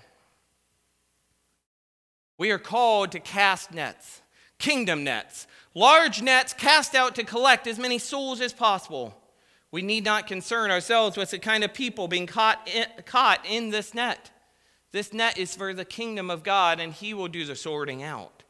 We 2.36 2.50
are 2.50 2.58
called 2.58 3.12
to 3.12 3.20
cast 3.20 3.72
nets, 3.72 4.20
kingdom 4.58 5.04
nets, 5.04 5.46
large 5.74 6.20
nets 6.20 6.52
cast 6.52 6.94
out 6.94 7.14
to 7.14 7.24
collect 7.24 7.66
as 7.66 7.78
many 7.78 7.98
souls 7.98 8.40
as 8.40 8.52
possible. 8.52 9.14
We 9.70 9.82
need 9.82 10.04
not 10.04 10.28
concern 10.28 10.70
ourselves 10.70 11.16
with 11.16 11.30
the 11.30 11.38
kind 11.38 11.64
of 11.64 11.74
people 11.74 12.06
being 12.06 12.26
caught 12.26 12.68
in, 12.72 12.86
caught 13.06 13.44
in 13.44 13.70
this 13.70 13.94
net. 13.94 14.30
This 14.92 15.12
net 15.12 15.36
is 15.36 15.56
for 15.56 15.74
the 15.74 15.84
kingdom 15.84 16.30
of 16.30 16.44
God, 16.44 16.78
and 16.78 16.92
He 16.92 17.14
will 17.14 17.26
do 17.26 17.44
the 17.44 17.56
sorting 17.56 18.02
out. 18.02 18.43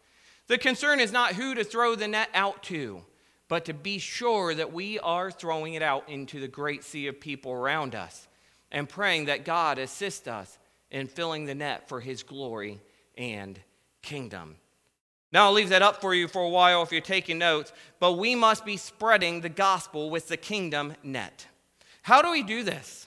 The 0.47 0.59
concern 0.59 1.01
is 1.01 1.13
not 1.13 1.35
who 1.35 1.55
to 1.55 1.65
throw 1.65 1.95
the 1.95 2.09
net 2.09 2.29
out 2.35 2.63
to, 2.65 3.03
but 3.49 3.65
to 3.67 3.75
be 3.75 3.99
sure 3.99 4.55
that 4.55 4.73
we 4.73 4.99
are 4.99 5.31
throwing 5.31 5.75
it 5.75 5.83
out 5.83 6.09
into 6.09 6.41
the 6.41 6.49
great 6.49 6.85
sea 6.85 7.07
of 7.07 7.21
people 7.21 7.53
around 7.53 7.95
us 7.95 8.29
and 8.71 8.89
praying 8.89 9.27
that 9.27 9.45
God 9.45 9.79
assist 9.79 10.29
us 10.29 10.59
in 10.91 11.07
filling 11.07 11.45
the 11.45 11.55
net 11.55 11.89
for 11.89 12.01
his 12.01 12.23
glory 12.23 12.81
and 13.17 13.59
kingdom. 14.03 14.57
Now, 15.33 15.47
I'll 15.47 15.53
leave 15.53 15.71
that 15.71 15.83
up 15.83 16.01
for 16.01 16.15
you 16.15 16.29
for 16.29 16.43
a 16.43 16.49
while 16.49 16.83
if 16.83 16.93
you're 16.93 17.01
taking 17.01 17.39
notes, 17.39 17.73
but 17.99 18.13
we 18.13 18.35
must 18.35 18.65
be 18.65 18.77
spreading 18.77 19.41
the 19.41 19.49
gospel 19.49 20.11
with 20.11 20.29
the 20.29 20.37
kingdom 20.37 20.95
net. 21.03 21.47
How 22.03 22.23
do 22.23 22.31
we 22.31 22.43
do 22.43 22.63
this? 22.63 23.07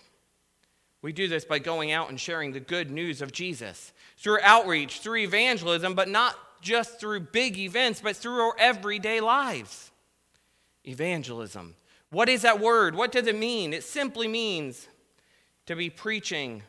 We 1.02 1.14
do 1.14 1.28
this 1.28 1.46
by 1.46 1.60
going 1.60 1.92
out 1.92 2.10
and 2.10 2.20
sharing 2.20 2.52
the 2.52 2.60
good 2.60 2.92
news 2.92 3.22
of 3.22 3.32
Jesus 3.32 3.94
through 4.18 4.40
outreach, 4.42 5.00
through 5.00 5.20
evangelism, 5.20 5.94
but 5.94 6.10
not 6.10 6.36
just 6.62 7.00
through 7.00 7.22
big 7.22 7.58
events, 7.58 8.02
but 8.02 8.16
through 8.16 8.42
our 8.42 8.56
everyday 8.58 9.20
lives. 9.22 9.92
Evangelism. 10.86 11.76
What 12.10 12.30
is 12.30 12.44
that 12.44 12.60
word? 12.60 12.96
What 12.96 13.12
does 13.12 13.28
it 13.28 13.38
mean? 13.38 13.74
It 13.74 13.84
simply 13.84 14.28
means 14.28 14.88
to 15.66 15.76
be 15.76 15.90
preaching 15.90 16.64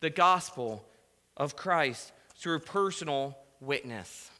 the 0.00 0.10
gospel 0.10 0.84
of 1.36 1.56
Christ 1.56 2.12
through 2.36 2.60
personal 2.60 3.36
witness. 3.60 4.30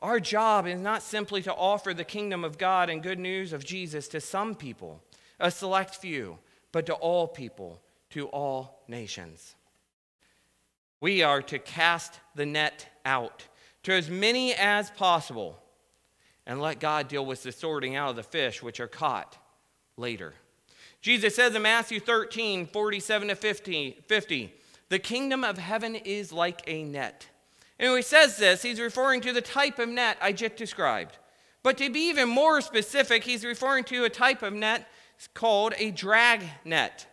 Our 0.00 0.20
job 0.20 0.66
is 0.66 0.80
not 0.80 1.02
simply 1.02 1.42
to 1.42 1.54
offer 1.54 1.94
the 1.94 2.04
kingdom 2.04 2.44
of 2.44 2.58
God 2.58 2.90
and 2.90 3.02
good 3.02 3.18
news 3.18 3.52
of 3.52 3.64
Jesus 3.64 4.08
to 4.08 4.20
some 4.20 4.54
people, 4.54 5.00
a 5.38 5.50
select 5.50 5.94
few, 5.96 6.38
but 6.72 6.86
to 6.86 6.94
all 6.94 7.28
people, 7.28 7.80
to 8.10 8.26
all 8.28 8.82
nations. 8.88 9.54
We 11.00 11.22
are 11.22 11.42
to 11.42 11.58
cast 11.58 12.20
the 12.34 12.46
net 12.46 12.86
out 13.04 13.46
to 13.82 13.92
as 13.92 14.08
many 14.08 14.54
as 14.54 14.90
possible 14.90 15.58
and 16.46 16.60
let 16.60 16.80
God 16.80 17.08
deal 17.08 17.24
with 17.24 17.42
the 17.42 17.52
sorting 17.52 17.96
out 17.96 18.10
of 18.10 18.16
the 18.16 18.22
fish 18.22 18.62
which 18.62 18.80
are 18.80 18.88
caught 18.88 19.36
later. 19.96 20.34
Jesus 21.00 21.34
says 21.34 21.54
in 21.54 21.62
Matthew 21.62 22.00
13, 22.00 22.66
47 22.66 23.28
to 23.28 23.34
50, 23.34 23.98
50 24.06 24.54
the 24.88 24.98
kingdom 24.98 25.42
of 25.42 25.56
heaven 25.56 25.94
is 25.96 26.34
like 26.34 26.60
a 26.66 26.84
net. 26.84 27.26
And 27.78 27.90
when 27.90 27.98
he 27.98 28.02
says 28.02 28.36
this, 28.36 28.62
he's 28.62 28.78
referring 28.78 29.22
to 29.22 29.32
the 29.32 29.40
type 29.40 29.78
of 29.78 29.88
net 29.88 30.18
I 30.20 30.32
just 30.32 30.56
described. 30.56 31.16
But 31.62 31.78
to 31.78 31.88
be 31.88 32.10
even 32.10 32.28
more 32.28 32.60
specific, 32.60 33.24
he's 33.24 33.42
referring 33.42 33.84
to 33.84 34.04
a 34.04 34.10
type 34.10 34.42
of 34.42 34.52
net 34.52 34.86
called 35.32 35.72
a 35.78 35.92
drag 35.92 36.44
net. 36.66 37.06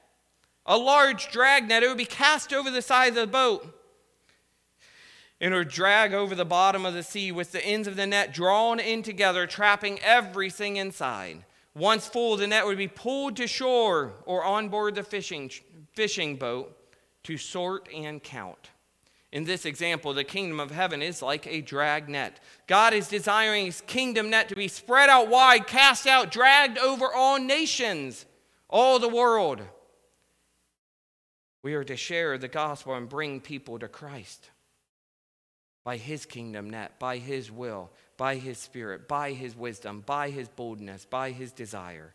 A 0.66 0.78
large 0.78 1.32
drag 1.32 1.70
net, 1.70 1.82
it 1.82 1.88
would 1.88 1.98
be 1.98 2.04
cast 2.04 2.52
over 2.52 2.70
the 2.70 2.82
side 2.82 3.10
of 3.10 3.16
the 3.16 3.28
boat 3.28 3.79
and 5.42 5.54
would 5.54 5.70
drag 5.70 6.14
over 6.14 6.36
the 6.36 6.46
bottom 6.46 6.86
of 6.86 6.94
the 6.94 7.04
sea 7.04 7.32
with 7.32 7.52
the 7.52 7.66
ends 7.66 7.88
of 7.88 7.96
the 7.96 8.06
net 8.06 8.34
drawn 8.34 8.80
in 8.80 9.04
together, 9.04 9.48
trapping 9.48 10.00
everything 10.02 10.76
inside. 10.76 11.46
Once 11.74 12.08
full, 12.08 12.36
the 12.36 12.48
net 12.48 12.66
would 12.66 12.78
be 12.78 12.88
pulled 12.88 13.38
to 13.38 13.48
shore 13.48 14.14
or 14.26 14.44
on 14.44 14.68
board 14.68 14.96
the 14.96 15.04
fishing, 15.04 15.50
fishing 15.94 16.36
boat 16.36 16.76
to 17.24 17.38
sort 17.38 17.88
and 17.94 18.22
count. 18.22 18.72
In 19.32 19.44
this 19.44 19.66
example, 19.66 20.14
the 20.14 20.24
kingdom 20.24 20.60
of 20.60 20.72
heaven 20.72 21.02
is 21.02 21.22
like 21.22 21.46
a 21.46 21.62
drag 21.62 22.10
net. 22.10 22.40
God 22.66 22.94
is 22.94 23.08
desiring 23.08 23.68
his 23.68 23.82
kingdom 23.82 24.32
net 24.32 24.50
to 24.50 24.56
be 24.56 24.68
spread 24.68 25.10
out 25.10 25.30
wide, 25.30 25.68
cast 25.68 26.08
out, 26.08 26.32
dragged 26.32 26.80
over 26.80 27.14
all 27.14 27.40
nations, 27.40 28.26
all 28.68 28.98
the 28.98 29.08
world. 29.08 29.62
We 31.62 31.76
are 31.76 31.84
to 31.84 31.96
share 31.96 32.38
the 32.38 32.48
gospel 32.48 32.96
and 32.96 33.08
bring 33.08 33.40
people 33.40 33.78
to 33.80 33.88
Christ 33.88 34.50
by 35.84 35.98
his 35.98 36.26
kingdom 36.26 36.70
net, 36.70 37.00
by 37.00 37.18
his 37.18 37.52
will, 37.52 37.90
by 38.18 38.36
his 38.36 38.58
spirit, 38.58 39.08
by 39.08 39.32
his 39.32 39.56
wisdom, 39.56 40.04
by 40.06 40.30
his 40.30 40.48
boldness, 40.50 41.06
by 41.06 41.32
his 41.32 41.52
desire. 41.52 42.14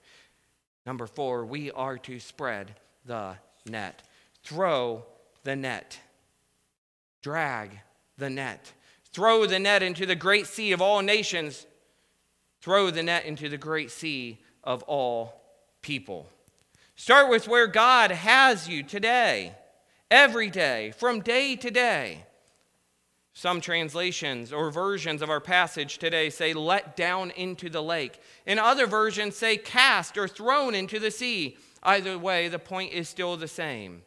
Number 0.86 1.06
four, 1.06 1.44
we 1.46 1.70
are 1.70 1.98
to 1.98 2.20
spread 2.20 2.74
the 3.06 3.36
net. 3.66 4.02
Throw 4.42 5.04
the 5.42 5.56
net. 5.56 5.98
Drag 7.22 7.80
the 8.18 8.30
net. 8.30 8.72
Throw 9.12 9.46
the 9.46 9.58
net 9.58 9.82
into 9.82 10.06
the 10.06 10.14
great 10.14 10.46
sea 10.46 10.72
of 10.72 10.82
all 10.82 11.00
nations. 11.00 11.66
Throw 12.60 12.90
the 12.90 13.02
net 13.02 13.24
into 13.24 13.48
the 13.48 13.56
great 13.56 13.90
sea 13.90 14.40
of 14.62 14.82
all 14.84 15.40
people. 15.82 16.28
Start 16.96 17.30
with 17.30 17.48
where 17.48 17.66
God 17.66 18.10
has 18.10 18.68
you 18.68 18.82
today, 18.82 19.54
every 20.10 20.50
day, 20.50 20.92
from 20.96 21.20
day 21.20 21.56
to 21.56 21.70
day. 21.70 22.24
Some 23.36 23.60
translations 23.60 24.52
or 24.52 24.70
versions 24.70 25.20
of 25.20 25.28
our 25.28 25.40
passage 25.40 25.98
today 25.98 26.30
say, 26.30 26.54
let 26.54 26.96
down 26.96 27.32
into 27.32 27.68
the 27.68 27.82
lake. 27.82 28.20
And 28.46 28.60
other 28.60 28.86
versions 28.86 29.36
say, 29.36 29.56
cast 29.56 30.16
or 30.16 30.28
thrown 30.28 30.72
into 30.74 31.00
the 31.00 31.10
sea. 31.10 31.58
Either 31.82 32.16
way, 32.16 32.46
the 32.46 32.60
point 32.60 32.92
is 32.92 33.08
still 33.08 33.36
the 33.36 33.48
same. 33.48 34.02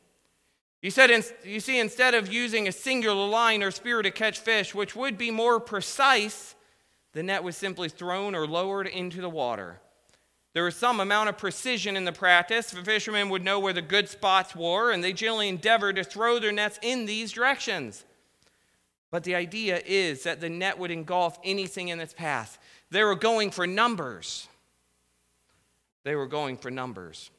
You, 0.82 0.92
said, 0.92 1.12
you 1.44 1.60
see, 1.60 1.78
instead 1.78 2.14
of 2.14 2.32
using 2.32 2.68
a 2.68 2.72
singular 2.72 3.28
line 3.28 3.64
or 3.64 3.72
spear 3.72 4.02
to 4.02 4.12
catch 4.12 4.40
fish, 4.40 4.74
which 4.74 4.96
would 4.96 5.18
be 5.18 5.30
more 5.30 5.60
precise, 5.60 6.56
the 7.12 7.22
net 7.22 7.44
was 7.44 7.58
simply 7.58 7.90
thrown 7.90 8.34
or 8.34 8.48
lowered 8.48 8.88
into 8.88 9.20
the 9.20 9.30
water. 9.30 9.82
There 10.54 10.64
was 10.64 10.78
some 10.78 11.02
amount 11.02 11.28
of 11.28 11.38
precision 11.38 11.98
in 11.98 12.06
the 12.06 12.14
practice. 12.14 12.72
The 12.72 12.82
fishermen 12.82 13.28
would 13.30 13.44
know 13.44 13.60
where 13.60 13.74
the 13.74 13.82
good 13.82 14.08
spots 14.08 14.56
were, 14.56 14.92
and 14.92 15.04
they 15.04 15.12
generally 15.12 15.50
endeavored 15.50 15.98
to 15.98 16.06
throw 16.06 16.40
their 16.40 16.54
nets 16.54 16.80
in 16.82 17.06
these 17.06 17.34
directions. 17.34 18.06
But 19.10 19.24
the 19.24 19.36
idea 19.36 19.82
is 19.86 20.24
that 20.24 20.42
the 20.42 20.50
net 20.50 20.78
would 20.78 20.92
engulf 20.92 21.40
anything 21.44 21.88
in 21.88 22.00
its 22.00 22.14
path. 22.14 22.58
They 22.92 23.04
were 23.04 23.16
going 23.16 23.52
for 23.52 23.66
numbers. 23.66 24.48
They 26.04 26.16
were 26.16 26.28
going 26.28 26.58
for 26.58 26.72
numbers. 26.72 27.32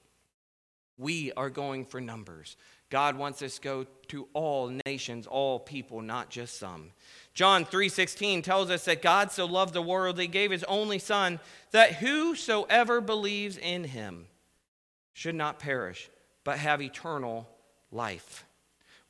We 0.97 1.33
are 1.33 1.51
going 1.51 1.85
for 1.85 2.01
numbers. 2.01 2.57
God 2.91 3.17
wants 3.17 3.43
us 3.43 3.57
to 3.57 3.61
go 3.61 3.87
to 4.09 4.29
all 4.33 4.73
nations, 4.87 5.27
all 5.27 5.59
people, 5.59 6.01
not 6.01 6.31
just 6.31 6.59
some. 6.59 6.93
John 7.35 7.65
3:16 7.65 8.43
tells 8.43 8.71
us 8.71 8.87
that 8.87 9.03
God 9.03 9.31
so 9.31 9.45
loved 9.45 9.75
the 9.75 9.83
world 9.83 10.17
that 10.17 10.23
he 10.23 10.29
gave 10.29 10.51
his 10.51 10.65
only 10.65 10.99
son 10.99 11.39
that 11.71 11.97
whosoever 11.97 13.01
believes 13.01 13.59
in 13.59 13.85
him 13.85 14.27
should 15.13 15.35
not 15.35 15.59
perish 15.59 16.11
but 16.45 16.59
have 16.59 16.81
eternal 16.81 17.47
life. 17.91 18.45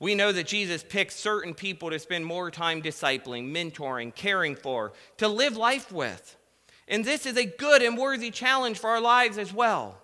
We 0.01 0.15
know 0.15 0.31
that 0.31 0.47
Jesus 0.47 0.85
picks 0.89 1.17
certain 1.17 1.55
people 1.55 1.91
to 1.91 1.99
spend 1.99 2.25
more 2.25 2.51
time 2.51 2.83
discipling, 2.83 3.51
mentoring, 3.51 4.15
caring 4.15 4.55
for, 4.55 4.93
to 5.17 5.27
live 5.27 5.57
life 5.57 5.91
with. 5.91 6.37
And 6.87 7.05
this 7.05 7.27
is 7.27 7.37
a 7.37 7.45
good 7.45 7.83
and 7.83 7.99
worthy 7.99 8.31
challenge 8.31 8.79
for 8.79 8.91
our 8.91 9.01
lives 9.01 9.39
as 9.39 9.53
well. 9.53 9.99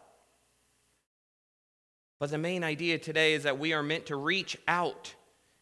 But 2.19 2.31
the 2.31 2.39
main 2.39 2.65
idea 2.65 2.99
today 2.99 3.35
is 3.35 3.45
that 3.45 3.59
we 3.59 3.73
are 3.73 3.83
meant 3.83 4.07
to 4.07 4.17
reach 4.17 4.57
out 4.67 5.15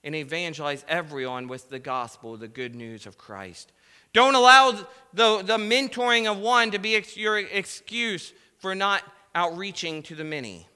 and 0.05 0.15
evangelize 0.15 0.85
everyone 0.89 1.47
with 1.47 1.69
the 1.71 1.79
gospel, 1.79 2.37
the 2.37 2.49
good 2.49 2.75
news 2.75 3.07
of 3.07 3.19
Christ. 3.19 3.73
Don't 4.13 4.35
allow 4.35 4.73
the, 5.13 5.43
the 5.43 5.59
mentoring 5.59 6.31
of 6.31 6.39
one 6.39 6.71
to 6.73 6.79
be 6.79 6.97
ex- 6.97 7.17
your 7.17 7.39
excuse 7.39 8.33
for 8.59 8.75
not 8.75 9.03
outreaching 9.35 10.03
to 10.05 10.15
the 10.15 10.25
many. 10.25 10.67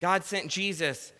God 0.00 0.24
sent 0.24 0.48
Jesus 0.48 1.12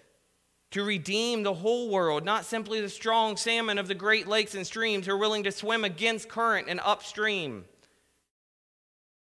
to 0.70 0.84
redeem 0.84 1.42
the 1.42 1.54
whole 1.54 1.90
world, 1.90 2.24
not 2.24 2.44
simply 2.44 2.80
the 2.80 2.88
strong 2.88 3.36
salmon 3.36 3.78
of 3.78 3.88
the 3.88 3.94
great 3.94 4.28
lakes 4.28 4.54
and 4.54 4.66
streams 4.66 5.06
who 5.06 5.12
are 5.12 5.18
willing 5.18 5.42
to 5.42 5.52
swim 5.52 5.84
against 5.84 6.28
current 6.28 6.68
and 6.68 6.80
upstream. 6.84 7.64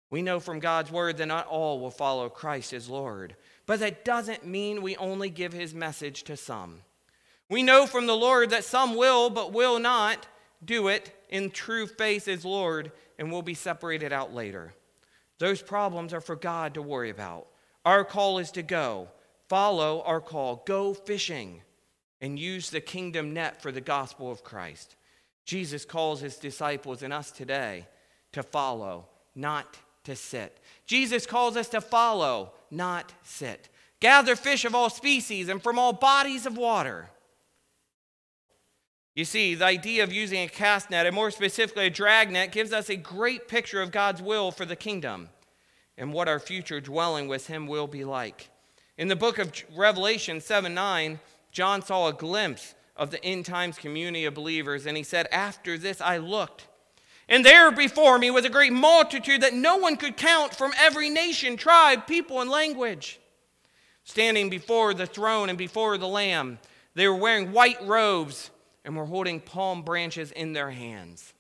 We 0.10 0.22
know 0.22 0.40
from 0.40 0.60
God's 0.60 0.92
word 0.92 1.18
that 1.18 1.26
not 1.26 1.48
all 1.48 1.80
will 1.80 1.92
follow 1.92 2.30
Christ 2.30 2.72
as 2.72 2.88
Lord, 2.88 3.36
but 3.66 3.80
that 3.80 4.06
doesn't 4.06 4.46
mean 4.46 4.82
we 4.82 4.96
only 4.98 5.30
give 5.30 5.54
his 5.54 5.74
message 5.74 6.24
to 6.24 6.38
some. 6.38 6.82
We 7.50 7.64
know 7.64 7.88
from 7.88 8.08
the 8.08 8.16
Lord 8.16 8.52
that 8.52 8.64
some 8.64 8.96
will, 8.96 9.30
but 9.30 9.54
will 9.54 9.80
not 9.80 10.28
do 10.64 10.88
it 10.88 11.12
in 11.30 11.50
true 11.50 11.88
faith 11.88 12.28
as 12.28 12.46
Lord 12.46 12.92
and 13.20 13.32
will 13.32 13.42
be 13.42 13.54
separated 13.54 14.14
out 14.14 14.34
later. 14.34 14.74
Those 15.40 15.62
problems 15.62 16.14
are 16.14 16.22
for 16.22 16.36
God 16.36 16.76
to 16.76 16.82
worry 16.82 17.10
about. 17.10 17.48
Our 17.84 18.06
call 18.06 18.38
is 18.38 18.52
to 18.52 18.64
go 18.64 19.10
follow 19.54 20.02
our 20.08 20.20
call, 20.20 20.64
go 20.66 20.96
fishing, 20.96 21.62
and 22.20 22.40
use 22.40 22.72
the 22.72 22.82
kingdom 22.82 23.36
net 23.36 23.62
for 23.62 23.72
the 23.72 23.80
gospel 23.80 24.32
of 24.32 24.44
Christ. 24.44 24.96
Jesus 25.46 25.86
calls 25.86 26.22
his 26.22 26.38
disciples 26.38 27.04
and 27.04 27.14
us 27.14 27.30
today 27.30 27.86
to 28.32 28.42
follow, 28.42 29.06
not 29.36 29.78
to 30.06 30.16
sit. 30.16 30.60
Jesus 30.88 31.28
calls 31.28 31.56
us 31.56 31.70
to 31.70 31.82
follow, 31.82 32.54
not 32.72 33.14
sit. 33.22 33.70
Gather 34.00 34.36
fish 34.36 34.66
of 34.66 34.74
all 34.74 34.90
species 34.90 35.50
and 35.50 35.62
from 35.62 35.78
all 35.78 35.94
bodies 35.94 36.48
of 36.48 36.58
water. 36.58 37.12
You 39.14 39.24
see, 39.24 39.54
the 39.54 39.66
idea 39.66 40.04
of 40.04 40.12
using 40.12 40.40
a 40.40 40.48
cast 40.48 40.90
net, 40.90 41.06
and 41.06 41.14
more 41.14 41.30
specifically 41.30 41.86
a 41.86 41.92
drag 41.92 42.32
net, 42.32 42.52
gives 42.52 42.74
us 42.74 42.90
a 42.90 42.96
great 42.96 43.48
picture 43.48 43.84
of 43.84 43.92
God's 43.92 44.20
will 44.20 44.50
for 44.50 44.66
the 44.66 44.76
kingdom 44.76 45.30
and 45.96 46.12
what 46.12 46.28
our 46.28 46.40
future 46.40 46.82
dwelling 46.82 47.28
with 47.28 47.46
Him 47.46 47.68
will 47.68 47.86
be 47.86 48.04
like. 48.04 48.50
In 48.98 49.08
the 49.08 49.16
book 49.16 49.40
of 49.40 49.52
Revelation 49.76 50.40
7 50.40 50.74
9, 50.74 51.20
John 51.52 51.82
saw 51.82 52.08
a 52.08 52.14
glimpse 52.14 52.76
of 52.96 53.10
the 53.10 53.24
end 53.24 53.46
times 53.46 53.78
community 53.78 54.26
of 54.26 54.36
believers, 54.36 54.86
and 54.86 54.96
he 54.96 55.04
said, 55.04 55.28
After 55.32 55.78
this 55.78 56.00
I 56.00 56.18
looked, 56.18 56.68
and 57.28 57.44
there 57.44 57.72
before 57.72 58.20
me 58.20 58.30
was 58.30 58.46
a 58.46 58.50
great 58.50 58.74
multitude 58.74 59.42
that 59.42 59.54
no 59.54 59.78
one 59.78 59.96
could 59.96 60.18
count 60.18 60.54
from 60.54 60.74
every 60.78 61.10
nation, 61.10 61.58
tribe, 61.58 62.06
people, 62.06 62.42
and 62.42 62.50
language. 62.50 63.20
Standing 64.04 64.50
before 64.50 64.94
the 64.94 65.08
throne 65.08 65.50
and 65.50 65.58
before 65.58 65.98
the 65.98 66.08
Lamb, 66.08 66.60
they 66.94 67.08
were 67.08 67.16
wearing 67.16 67.52
white 67.52 67.82
robes 67.88 68.52
and 68.86 68.96
were 68.96 69.06
holding 69.06 69.40
palm 69.40 69.82
branches 69.82 70.32
in 70.32 70.54
their 70.54 70.70
hands. 70.70 71.34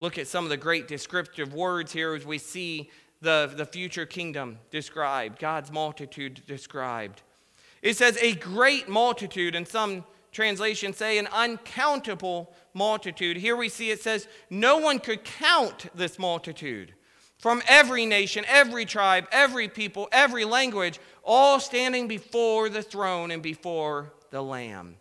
Look 0.00 0.18
at 0.18 0.26
some 0.26 0.44
of 0.44 0.50
the 0.50 0.56
great 0.56 0.88
descriptive 0.88 1.54
words 1.54 1.92
here 1.92 2.14
as 2.14 2.26
we 2.26 2.36
see 2.36 2.90
the, 3.24 3.52
the 3.56 3.66
future 3.66 4.06
kingdom 4.06 4.58
described, 4.70 5.38
God's 5.40 5.72
multitude 5.72 6.42
described. 6.46 7.22
It 7.82 7.96
says 7.96 8.16
a 8.20 8.34
great 8.34 8.88
multitude, 8.88 9.54
and 9.54 9.66
some 9.66 10.04
translations 10.30 10.96
say 10.96 11.18
an 11.18 11.28
uncountable 11.32 12.54
multitude. 12.72 13.36
Here 13.36 13.56
we 13.56 13.68
see 13.68 13.90
it 13.90 14.00
says 14.00 14.28
no 14.50 14.78
one 14.78 15.00
could 15.00 15.24
count 15.24 15.86
this 15.94 16.18
multitude. 16.18 16.94
From 17.38 17.62
every 17.68 18.06
nation, 18.06 18.44
every 18.46 18.84
tribe, 18.84 19.26
every 19.32 19.68
people, 19.68 20.08
every 20.12 20.44
language, 20.44 21.00
all 21.24 21.58
standing 21.60 22.06
before 22.06 22.68
the 22.68 22.82
throne 22.82 23.30
and 23.30 23.42
before 23.42 24.12
the 24.30 24.42
Lamb 24.42 24.96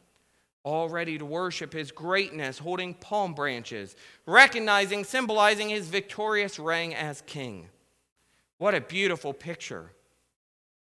all 0.63 0.87
ready 0.87 1.17
to 1.17 1.25
worship 1.25 1.73
his 1.73 1.91
greatness, 1.91 2.57
holding 2.57 2.93
palm 2.93 3.33
branches, 3.33 3.95
recognizing, 4.25 5.03
symbolizing 5.03 5.69
his 5.69 5.87
victorious 5.87 6.57
reign 6.57 6.93
as 6.93 7.21
king. 7.23 7.67
What 8.57 8.75
a 8.75 8.81
beautiful 8.81 9.33
picture. 9.33 9.91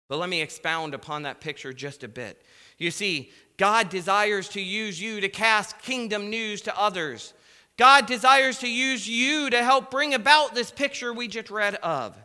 But 0.08 0.18
let 0.18 0.28
me 0.28 0.40
expound 0.40 0.94
upon 0.94 1.22
that 1.22 1.40
picture 1.40 1.72
just 1.72 2.02
a 2.02 2.08
bit. 2.08 2.42
You 2.78 2.90
see, 2.90 3.30
God 3.56 3.90
desires 3.90 4.48
to 4.50 4.60
use 4.60 5.00
you 5.00 5.20
to 5.20 5.28
cast 5.28 5.80
kingdom 5.80 6.30
news 6.30 6.62
to 6.62 6.78
others. 6.78 7.34
God 7.76 8.06
desires 8.06 8.58
to 8.58 8.68
use 8.68 9.08
you 9.08 9.50
to 9.50 9.62
help 9.62 9.90
bring 9.90 10.14
about 10.14 10.54
this 10.54 10.70
picture 10.70 11.12
we 11.12 11.28
just 11.28 11.50
read 11.50 11.74
of. 11.76 12.16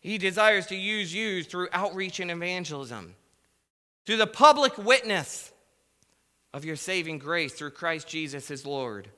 He 0.00 0.18
desires 0.18 0.66
to 0.68 0.76
use 0.76 1.12
you 1.12 1.42
through 1.42 1.68
outreach 1.72 2.20
and 2.20 2.30
evangelism, 2.30 3.16
through 4.06 4.18
the 4.18 4.26
public 4.26 4.78
witness 4.78 5.52
of 6.54 6.64
your 6.64 6.76
saving 6.76 7.18
grace 7.18 7.52
through 7.52 7.70
Christ 7.70 8.06
Jesus 8.06 8.48
his 8.48 8.64
Lord 8.64 9.08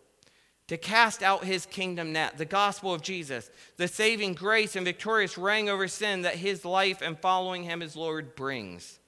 to 0.68 0.76
cast 0.76 1.22
out 1.22 1.44
his 1.44 1.66
kingdom 1.66 2.12
net, 2.12 2.38
the 2.38 2.44
gospel 2.44 2.94
of 2.94 3.02
Jesus, 3.02 3.50
the 3.76 3.88
saving 3.88 4.34
grace 4.34 4.76
and 4.76 4.84
victorious 4.84 5.36
reign 5.36 5.68
over 5.68 5.88
sin 5.88 6.22
that 6.22 6.36
his 6.36 6.64
life 6.64 7.02
and 7.02 7.18
following 7.18 7.64
him 7.64 7.82
as 7.82 7.96
Lord 7.96 8.36
brings. 8.36 8.98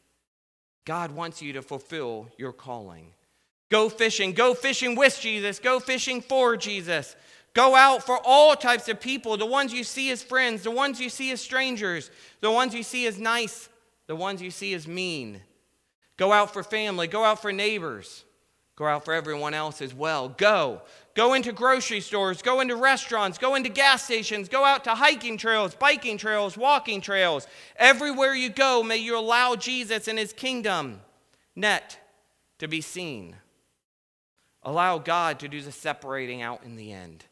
God 0.84 1.12
wants 1.12 1.40
you 1.40 1.52
to 1.52 1.62
fulfill 1.62 2.28
your 2.38 2.52
calling. 2.52 3.12
Go 3.70 3.88
fishing, 3.88 4.32
go 4.32 4.54
fishing 4.54 4.96
with 4.96 5.18
Jesus, 5.20 5.58
go 5.58 5.78
fishing 5.78 6.20
for 6.20 6.56
Jesus. 6.56 7.14
Go 7.52 7.74
out 7.74 8.04
for 8.04 8.18
all 8.24 8.54
types 8.54 8.88
of 8.88 9.00
people 9.00 9.36
the 9.36 9.46
ones 9.46 9.72
you 9.72 9.84
see 9.84 10.10
as 10.10 10.22
friends, 10.22 10.62
the 10.62 10.70
ones 10.70 11.00
you 11.00 11.08
see 11.08 11.30
as 11.30 11.40
strangers, 11.40 12.10
the 12.40 12.50
ones 12.50 12.74
you 12.74 12.82
see 12.82 13.06
as 13.06 13.18
nice, 13.18 13.68
the 14.06 14.16
ones 14.16 14.40
you 14.40 14.50
see 14.50 14.72
as 14.74 14.88
mean. 14.88 15.40
Go 16.16 16.32
out 16.32 16.52
for 16.52 16.62
family, 16.62 17.06
go 17.06 17.24
out 17.24 17.42
for 17.42 17.52
neighbors, 17.52 18.24
go 18.76 18.86
out 18.86 19.04
for 19.04 19.14
everyone 19.14 19.54
else 19.54 19.82
as 19.82 19.94
well. 19.94 20.28
Go. 20.28 20.82
Go 21.14 21.34
into 21.34 21.52
grocery 21.52 22.00
stores, 22.00 22.40
go 22.40 22.60
into 22.60 22.76
restaurants, 22.76 23.36
go 23.36 23.56
into 23.56 23.68
gas 23.68 24.04
stations, 24.04 24.48
go 24.48 24.64
out 24.64 24.84
to 24.84 24.94
hiking 24.94 25.36
trails, 25.36 25.74
biking 25.74 26.16
trails, 26.16 26.56
walking 26.56 27.00
trails. 27.00 27.48
Everywhere 27.76 28.34
you 28.34 28.48
go, 28.48 28.82
may 28.82 28.96
you 28.96 29.18
allow 29.18 29.56
Jesus 29.56 30.06
and 30.06 30.18
his 30.18 30.32
kingdom 30.32 31.00
net 31.56 31.98
to 32.58 32.68
be 32.68 32.80
seen. 32.80 33.36
Allow 34.62 34.98
God 34.98 35.40
to 35.40 35.48
do 35.48 35.60
the 35.60 35.72
separating 35.72 36.42
out 36.42 36.62
in 36.64 36.76
the 36.76 36.92
end. 36.92 37.24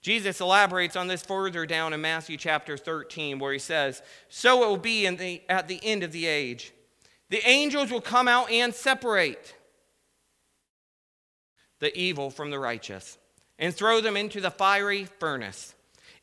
Jesus 0.00 0.40
elaborates 0.40 0.96
on 0.96 1.08
this 1.08 1.22
further 1.22 1.66
down 1.66 1.92
in 1.92 2.00
Matthew 2.00 2.36
chapter 2.36 2.76
13, 2.76 3.38
where 3.38 3.52
he 3.52 3.58
says, 3.58 4.00
So 4.28 4.62
it 4.62 4.68
will 4.68 4.76
be 4.78 5.08
the, 5.08 5.42
at 5.48 5.68
the 5.68 5.80
end 5.82 6.02
of 6.02 6.12
the 6.12 6.26
age. 6.26 6.72
The 7.30 7.46
angels 7.46 7.90
will 7.90 8.00
come 8.00 8.28
out 8.28 8.50
and 8.50 8.72
separate 8.72 9.54
the 11.80 11.96
evil 11.98 12.30
from 12.30 12.50
the 12.50 12.58
righteous 12.58 13.18
and 13.58 13.74
throw 13.74 14.00
them 14.00 14.16
into 14.16 14.40
the 14.40 14.50
fiery 14.50 15.04
furnace. 15.04 15.74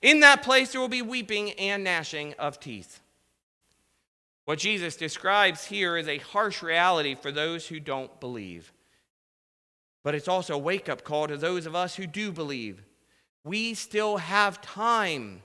In 0.01 0.19
that 0.21 0.43
place 0.43 0.71
there 0.71 0.81
will 0.81 0.87
be 0.87 1.01
weeping 1.01 1.51
and 1.53 1.83
gnashing 1.83 2.33
of 2.39 2.59
teeth. 2.59 2.99
What 4.45 4.59
Jesus 4.59 4.95
describes 4.95 5.65
here 5.65 5.97
is 5.97 6.07
a 6.07 6.19
harsh 6.19 6.61
reality 6.61 7.15
for 7.15 7.31
those 7.31 7.67
who 7.67 7.79
don't 7.79 8.19
believe. 8.19 8.71
But 10.03 10.13
it's 10.13 10.27
also 10.27 10.53
a 10.53 10.59
wake 10.59 10.87
up 10.87 11.03
call 11.03 11.27
to 11.27 11.37
those 11.37 11.65
of 11.65 11.75
us 11.75 11.95
who 11.95 12.05
do 12.05 12.31
believe 12.31 12.83
we 13.43 13.75
still 13.75 14.17
have 14.17 14.59
time. 14.59 15.43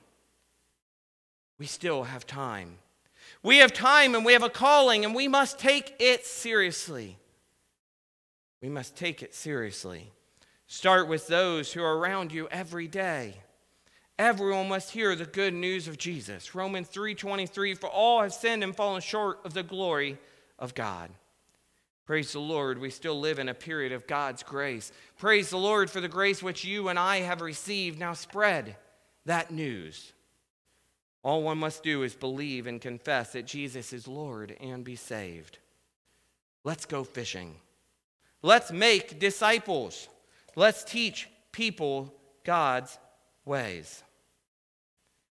We 1.59 1.67
still 1.67 2.05
have 2.05 2.27
time. 2.27 2.79
We 3.43 3.59
have 3.59 3.75
time 3.75 4.15
and 4.15 4.25
we 4.25 4.33
have 4.33 4.43
a 4.43 4.49
calling, 4.49 5.05
and 5.05 5.15
we 5.15 5.29
must 5.29 5.59
take 5.59 5.95
it 5.99 6.25
seriously. 6.25 7.19
We 8.63 8.69
must 8.69 8.97
take 8.97 9.23
it 9.23 9.35
seriously. 9.35 10.13
Start 10.67 11.09
with 11.09 11.27
those 11.27 11.73
who 11.73 11.83
are 11.83 11.99
around 11.99 12.33
you 12.33 12.49
every 12.51 12.87
day. 12.87 13.37
Everyone 14.19 14.69
must 14.69 14.91
hear 14.91 15.17
the 15.17 15.25
good 15.25 15.55
news 15.55 15.89
of 15.89 15.97
Jesus. 15.97 16.55
Romans 16.55 16.89
3:23 16.89 17.75
for 17.75 17.89
all 17.89 18.21
have 18.21 18.35
sinned 18.35 18.63
and 18.63 18.77
fallen 18.77 19.01
short 19.01 19.41
of 19.45 19.55
the 19.55 19.63
glory 19.63 20.19
of 20.59 20.75
God. 20.75 21.11
Praise 22.05 22.33
the 22.33 22.41
Lord, 22.41 22.79
we 22.79 22.91
still 22.91 23.19
live 23.19 23.39
in 23.39 23.49
a 23.49 23.55
period 23.55 23.93
of 23.93 24.07
God's 24.07 24.43
grace. 24.43 24.93
Praise 25.17 25.49
the 25.51 25.57
Lord 25.57 25.91
for 25.91 26.01
the 26.01 26.09
grace 26.09 26.43
which 26.43 26.65
you 26.65 26.89
and 26.89 26.99
I 26.99 27.21
have 27.21 27.41
received. 27.41 27.99
Now 27.99 28.13
spread 28.13 28.77
that 29.25 29.51
news. 29.51 30.13
All 31.23 31.43
one 31.43 31.59
must 31.59 31.83
do 31.83 32.03
is 32.03 32.15
believe 32.15 32.67
and 32.67 32.81
confess 32.81 33.33
that 33.33 33.47
Jesus 33.47 33.93
is 33.93 34.09
Lord 34.09 34.57
and 34.61 34.85
be 34.85 34.97
saved. 34.97 35.59
Let's 36.65 36.85
go 36.85 37.05
fishing. 37.05 37.57
Let's 38.43 38.73
make 38.73 39.19
disciples. 39.19 40.09
Let's 40.57 40.85
teach 40.85 41.29
people 41.53 42.15
God's 42.45 42.99
ways. 43.45 44.03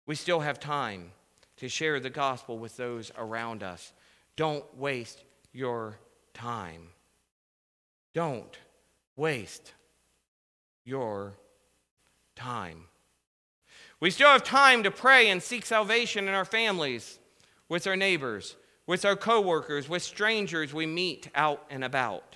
We 0.06 0.16
still 0.16 0.40
have 0.40 0.60
time 0.60 1.12
to 1.58 1.70
share 1.70 2.00
the 2.00 2.10
gospel 2.10 2.58
with 2.58 2.78
those 2.78 3.12
around 3.18 3.64
us. 3.64 3.94
Don't 4.36 4.66
waste 4.78 5.24
your 5.54 6.00
time. 6.34 6.90
Don't 8.14 8.58
waste 9.16 9.74
your 10.84 11.34
time. 12.36 12.86
We 14.00 14.12
still 14.12 14.28
have 14.30 14.44
time 14.44 14.84
to 14.84 14.92
pray 14.92 15.30
and 15.30 15.42
seek 15.42 15.66
salvation 15.66 16.28
in 16.28 16.34
our 16.34 16.46
families, 16.46 17.18
with 17.70 17.88
our 17.88 17.96
neighbors, 17.96 18.56
with 18.86 19.06
our 19.06 19.16
coworkers, 19.16 19.90
with 19.90 20.04
strangers 20.04 20.74
we 20.74 20.86
meet 20.86 21.30
out 21.34 21.66
and 21.70 21.84
about. 21.84 22.35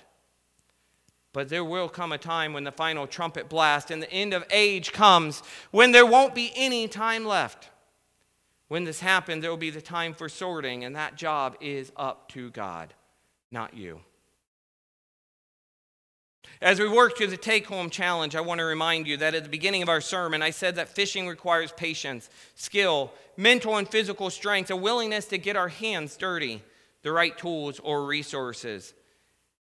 But 1.32 1.48
there 1.48 1.64
will 1.64 1.88
come 1.88 2.12
a 2.12 2.18
time 2.18 2.52
when 2.52 2.64
the 2.64 2.72
final 2.72 3.06
trumpet 3.06 3.48
blast 3.48 3.90
and 3.90 4.02
the 4.02 4.12
end 4.12 4.34
of 4.34 4.44
age 4.50 4.92
comes, 4.92 5.42
when 5.70 5.92
there 5.92 6.06
won't 6.06 6.34
be 6.34 6.52
any 6.56 6.88
time 6.88 7.24
left. 7.24 7.68
When 8.68 8.84
this 8.84 9.00
happens, 9.00 9.42
there 9.42 9.50
will 9.50 9.56
be 9.56 9.70
the 9.70 9.80
time 9.80 10.14
for 10.14 10.28
sorting, 10.28 10.84
and 10.84 10.94
that 10.96 11.16
job 11.16 11.56
is 11.60 11.92
up 11.96 12.28
to 12.30 12.50
God 12.50 12.94
not 13.50 13.74
you. 13.74 14.00
As 16.62 16.78
we 16.78 16.88
work 16.88 17.16
through 17.16 17.28
the 17.28 17.36
take 17.36 17.66
home 17.66 17.90
challenge, 17.90 18.36
I 18.36 18.40
want 18.40 18.58
to 18.58 18.64
remind 18.64 19.06
you 19.06 19.16
that 19.18 19.34
at 19.34 19.44
the 19.44 19.48
beginning 19.48 19.82
of 19.82 19.88
our 19.88 20.00
sermon, 20.00 20.42
I 20.42 20.50
said 20.50 20.76
that 20.76 20.90
fishing 20.90 21.26
requires 21.26 21.72
patience, 21.72 22.28
skill, 22.54 23.12
mental 23.36 23.76
and 23.76 23.88
physical 23.88 24.28
strength, 24.30 24.70
a 24.70 24.76
willingness 24.76 25.26
to 25.26 25.38
get 25.38 25.56
our 25.56 25.68
hands 25.68 26.16
dirty, 26.16 26.62
the 27.02 27.12
right 27.12 27.36
tools 27.36 27.78
or 27.80 28.04
resources. 28.04 28.92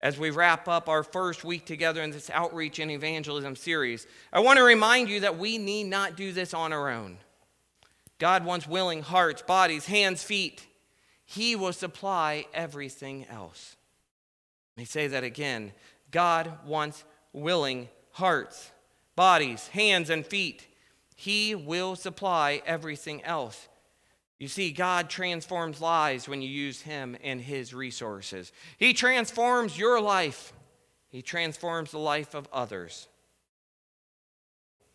As 0.02 0.18
we 0.18 0.30
wrap 0.30 0.68
up 0.68 0.88
our 0.88 1.04
first 1.04 1.44
week 1.44 1.66
together 1.66 2.02
in 2.02 2.12
this 2.12 2.30
outreach 2.30 2.80
and 2.80 2.90
evangelism 2.90 3.56
series, 3.56 4.08
I 4.32 4.40
want 4.40 4.58
to 4.58 4.64
remind 4.64 5.10
you 5.10 5.22
that 5.22 5.38
we 5.38 5.58
need 5.58 5.86
not 5.86 6.16
do 6.16 6.32
this 6.32 6.54
on 6.54 6.72
our 6.72 6.90
own. 6.90 7.18
God 8.18 8.46
wants 8.46 8.68
willing 8.68 9.02
hearts, 9.02 9.42
bodies, 9.42 9.86
hands, 9.86 10.24
feet. 10.24 10.66
He 11.26 11.56
will 11.56 11.74
supply 11.74 12.46
everything 12.54 13.26
else. 13.28 13.76
Let 14.76 14.82
me 14.82 14.86
say 14.86 15.08
that 15.08 15.24
again. 15.24 15.74
God 16.12 16.66
wants 16.66 17.04
willing 17.34 17.90
hearts, 18.12 18.72
bodies, 19.16 19.68
hands, 19.70 20.10
and 20.10 20.26
feet. 20.26 20.68
He 21.16 21.56
will 21.56 21.98
supply 21.98 22.62
everything 22.66 23.24
else. 23.24 23.68
You 24.39 24.47
see, 24.47 24.71
God 24.71 25.10
transforms 25.10 25.82
lives 25.82 26.30
when 26.30 26.41
you 26.41 26.49
use 26.49 26.82
Him 26.82 27.17
and 27.23 27.41
His 27.41 27.73
resources. 27.73 28.54
He 28.78 28.93
transforms 28.93 29.78
your 29.78 30.02
life, 30.02 30.54
He 31.10 31.21
transforms 31.21 31.91
the 31.91 31.99
life 31.99 32.34
of 32.34 32.47
others. 32.52 33.10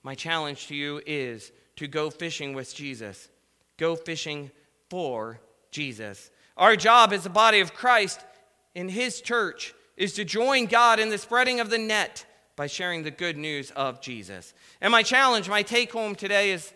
My 0.03 0.15
challenge 0.15 0.67
to 0.69 0.75
you 0.75 1.01
is 1.07 1.53
to 1.77 1.87
go 1.87 2.11
fishing 2.11 2.55
with 2.55 2.75
Jesus, 2.75 3.29
go 3.77 3.97
fishing 3.97 4.51
for 4.89 5.41
Jesus. 5.71 6.31
Our 6.57 6.77
job 6.77 7.13
as 7.13 7.25
the 7.25 7.31
body 7.31 7.61
of 7.61 7.75
Christ 7.75 8.25
in 8.75 8.89
His 8.89 9.21
church 9.21 9.75
is 9.97 10.15
to 10.15 10.25
join 10.25 10.67
God 10.67 10.99
in 10.99 11.11
the 11.11 11.19
spreading 11.19 11.61
of 11.61 11.69
the 11.69 11.79
net 11.79 12.25
by 12.57 12.67
sharing 12.67 13.03
the 13.03 13.11
good 13.11 13.37
news 13.37 13.71
of 13.73 14.01
Jesus. 14.01 14.55
And 14.81 14.91
my 14.91 15.03
challenge, 15.03 15.49
my 15.49 15.63
take 15.63 15.93
home 15.93 16.15
today 16.15 16.53
is 16.53 16.73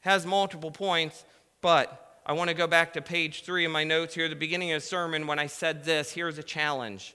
has 0.00 0.24
multiple 0.24 0.70
points, 0.70 1.24
but 1.60 2.20
I 2.26 2.32
want 2.32 2.48
to 2.48 2.54
go 2.54 2.66
back 2.66 2.92
to 2.92 3.02
page 3.02 3.42
three 3.42 3.64
of 3.64 3.72
my 3.72 3.84
notes 3.84 4.14
here, 4.14 4.28
the 4.28 4.36
beginning 4.36 4.72
of 4.72 4.82
the 4.82 4.86
sermon, 4.86 5.26
when 5.26 5.38
I 5.38 5.46
said 5.46 5.84
this. 5.84 6.12
Here's 6.12 6.38
a 6.38 6.42
challenge. 6.42 7.14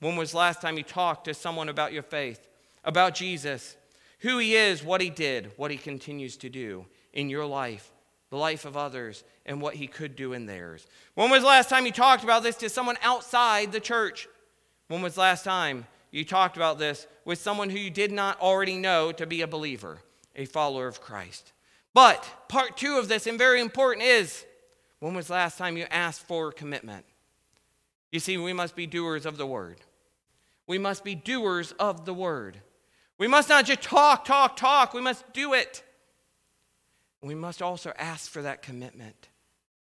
When 0.00 0.16
was 0.16 0.34
last 0.34 0.60
time 0.60 0.76
you 0.76 0.82
talked 0.82 1.24
to 1.26 1.34
someone 1.34 1.68
about 1.68 1.92
your 1.92 2.02
faith, 2.02 2.48
about 2.84 3.14
Jesus, 3.14 3.76
who 4.20 4.38
he 4.38 4.54
is, 4.54 4.82
what 4.82 5.00
he 5.00 5.10
did, 5.10 5.52
what 5.56 5.70
he 5.70 5.76
continues 5.76 6.36
to 6.38 6.48
do 6.48 6.86
in 7.12 7.30
your 7.30 7.46
life, 7.46 7.90
the 8.30 8.36
life 8.36 8.64
of 8.64 8.76
others, 8.76 9.24
and 9.46 9.60
what 9.60 9.74
he 9.74 9.86
could 9.86 10.16
do 10.16 10.32
in 10.32 10.46
theirs. 10.46 10.86
When 11.14 11.30
was 11.30 11.42
last 11.42 11.68
time 11.68 11.86
you 11.86 11.92
talked 11.92 12.24
about 12.24 12.42
this 12.42 12.56
to 12.56 12.68
someone 12.68 12.96
outside 13.02 13.72
the 13.72 13.80
church? 13.80 14.28
When 14.88 15.02
was 15.02 15.16
last 15.16 15.44
time 15.44 15.86
you 16.10 16.24
talked 16.24 16.56
about 16.56 16.78
this 16.78 17.06
with 17.24 17.38
someone 17.38 17.70
who 17.70 17.78
you 17.78 17.90
did 17.90 18.12
not 18.12 18.40
already 18.40 18.76
know 18.76 19.12
to 19.12 19.26
be 19.26 19.42
a 19.42 19.46
believer, 19.46 19.98
a 20.34 20.44
follower 20.44 20.86
of 20.86 21.00
Christ? 21.00 21.52
But 21.98 22.46
part 22.46 22.76
two 22.76 22.96
of 22.98 23.08
this, 23.08 23.26
and 23.26 23.36
very 23.36 23.60
important, 23.60 24.06
is 24.06 24.44
when 25.00 25.14
was 25.14 25.26
the 25.26 25.32
last 25.32 25.58
time 25.58 25.76
you 25.76 25.84
asked 25.90 26.28
for 26.28 26.52
commitment? 26.52 27.04
You 28.12 28.20
see, 28.20 28.38
we 28.38 28.52
must 28.52 28.76
be 28.76 28.86
doers 28.86 29.26
of 29.26 29.36
the 29.36 29.48
word. 29.48 29.80
We 30.68 30.78
must 30.78 31.02
be 31.02 31.16
doers 31.16 31.72
of 31.72 32.04
the 32.04 32.14
word. 32.14 32.60
We 33.18 33.26
must 33.26 33.48
not 33.48 33.64
just 33.64 33.82
talk, 33.82 34.24
talk, 34.24 34.54
talk. 34.54 34.94
We 34.94 35.00
must 35.00 35.24
do 35.32 35.54
it. 35.54 35.82
We 37.20 37.34
must 37.34 37.62
also 37.62 37.92
ask 37.98 38.30
for 38.30 38.42
that 38.42 38.62
commitment. 38.62 39.28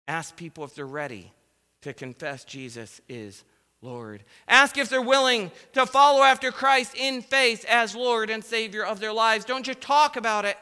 Ask 0.06 0.36
people 0.36 0.62
if 0.62 0.76
they're 0.76 0.86
ready 0.86 1.32
to 1.80 1.92
confess 1.92 2.44
Jesus 2.44 3.00
is 3.08 3.42
Lord. 3.82 4.22
Ask 4.46 4.78
if 4.78 4.88
they're 4.88 5.02
willing 5.02 5.50
to 5.72 5.84
follow 5.84 6.22
after 6.22 6.52
Christ 6.52 6.94
in 6.96 7.20
faith 7.20 7.64
as 7.68 7.96
Lord 7.96 8.30
and 8.30 8.44
Savior 8.44 8.84
of 8.84 9.00
their 9.00 9.12
lives. 9.12 9.44
Don't 9.44 9.66
just 9.66 9.80
talk 9.80 10.16
about 10.16 10.44
it, 10.44 10.56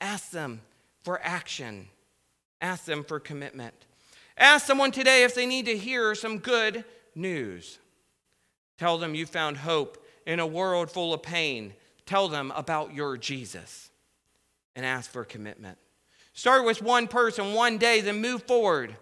ask 0.00 0.30
them 0.30 0.60
for 1.02 1.20
action, 1.22 1.88
ask 2.60 2.84
them 2.84 3.04
for 3.04 3.20
commitment. 3.20 3.74
Ask 4.38 4.66
someone 4.66 4.90
today 4.90 5.24
if 5.24 5.34
they 5.34 5.46
need 5.46 5.66
to 5.66 5.76
hear 5.76 6.14
some 6.14 6.38
good 6.38 6.84
news. 7.14 7.78
Tell 8.78 8.98
them 8.98 9.14
you 9.14 9.24
found 9.24 9.58
hope 9.58 10.04
in 10.26 10.40
a 10.40 10.46
world 10.46 10.90
full 10.90 11.14
of 11.14 11.22
pain. 11.22 11.72
Tell 12.04 12.28
them 12.28 12.52
about 12.54 12.94
your 12.94 13.16
Jesus 13.16 13.90
and 14.74 14.84
ask 14.84 15.10
for 15.10 15.24
commitment. 15.24 15.78
Start 16.34 16.66
with 16.66 16.82
one 16.82 17.08
person 17.08 17.54
one 17.54 17.78
day, 17.78 18.02
then 18.02 18.20
move 18.20 18.42
forward 18.42 18.94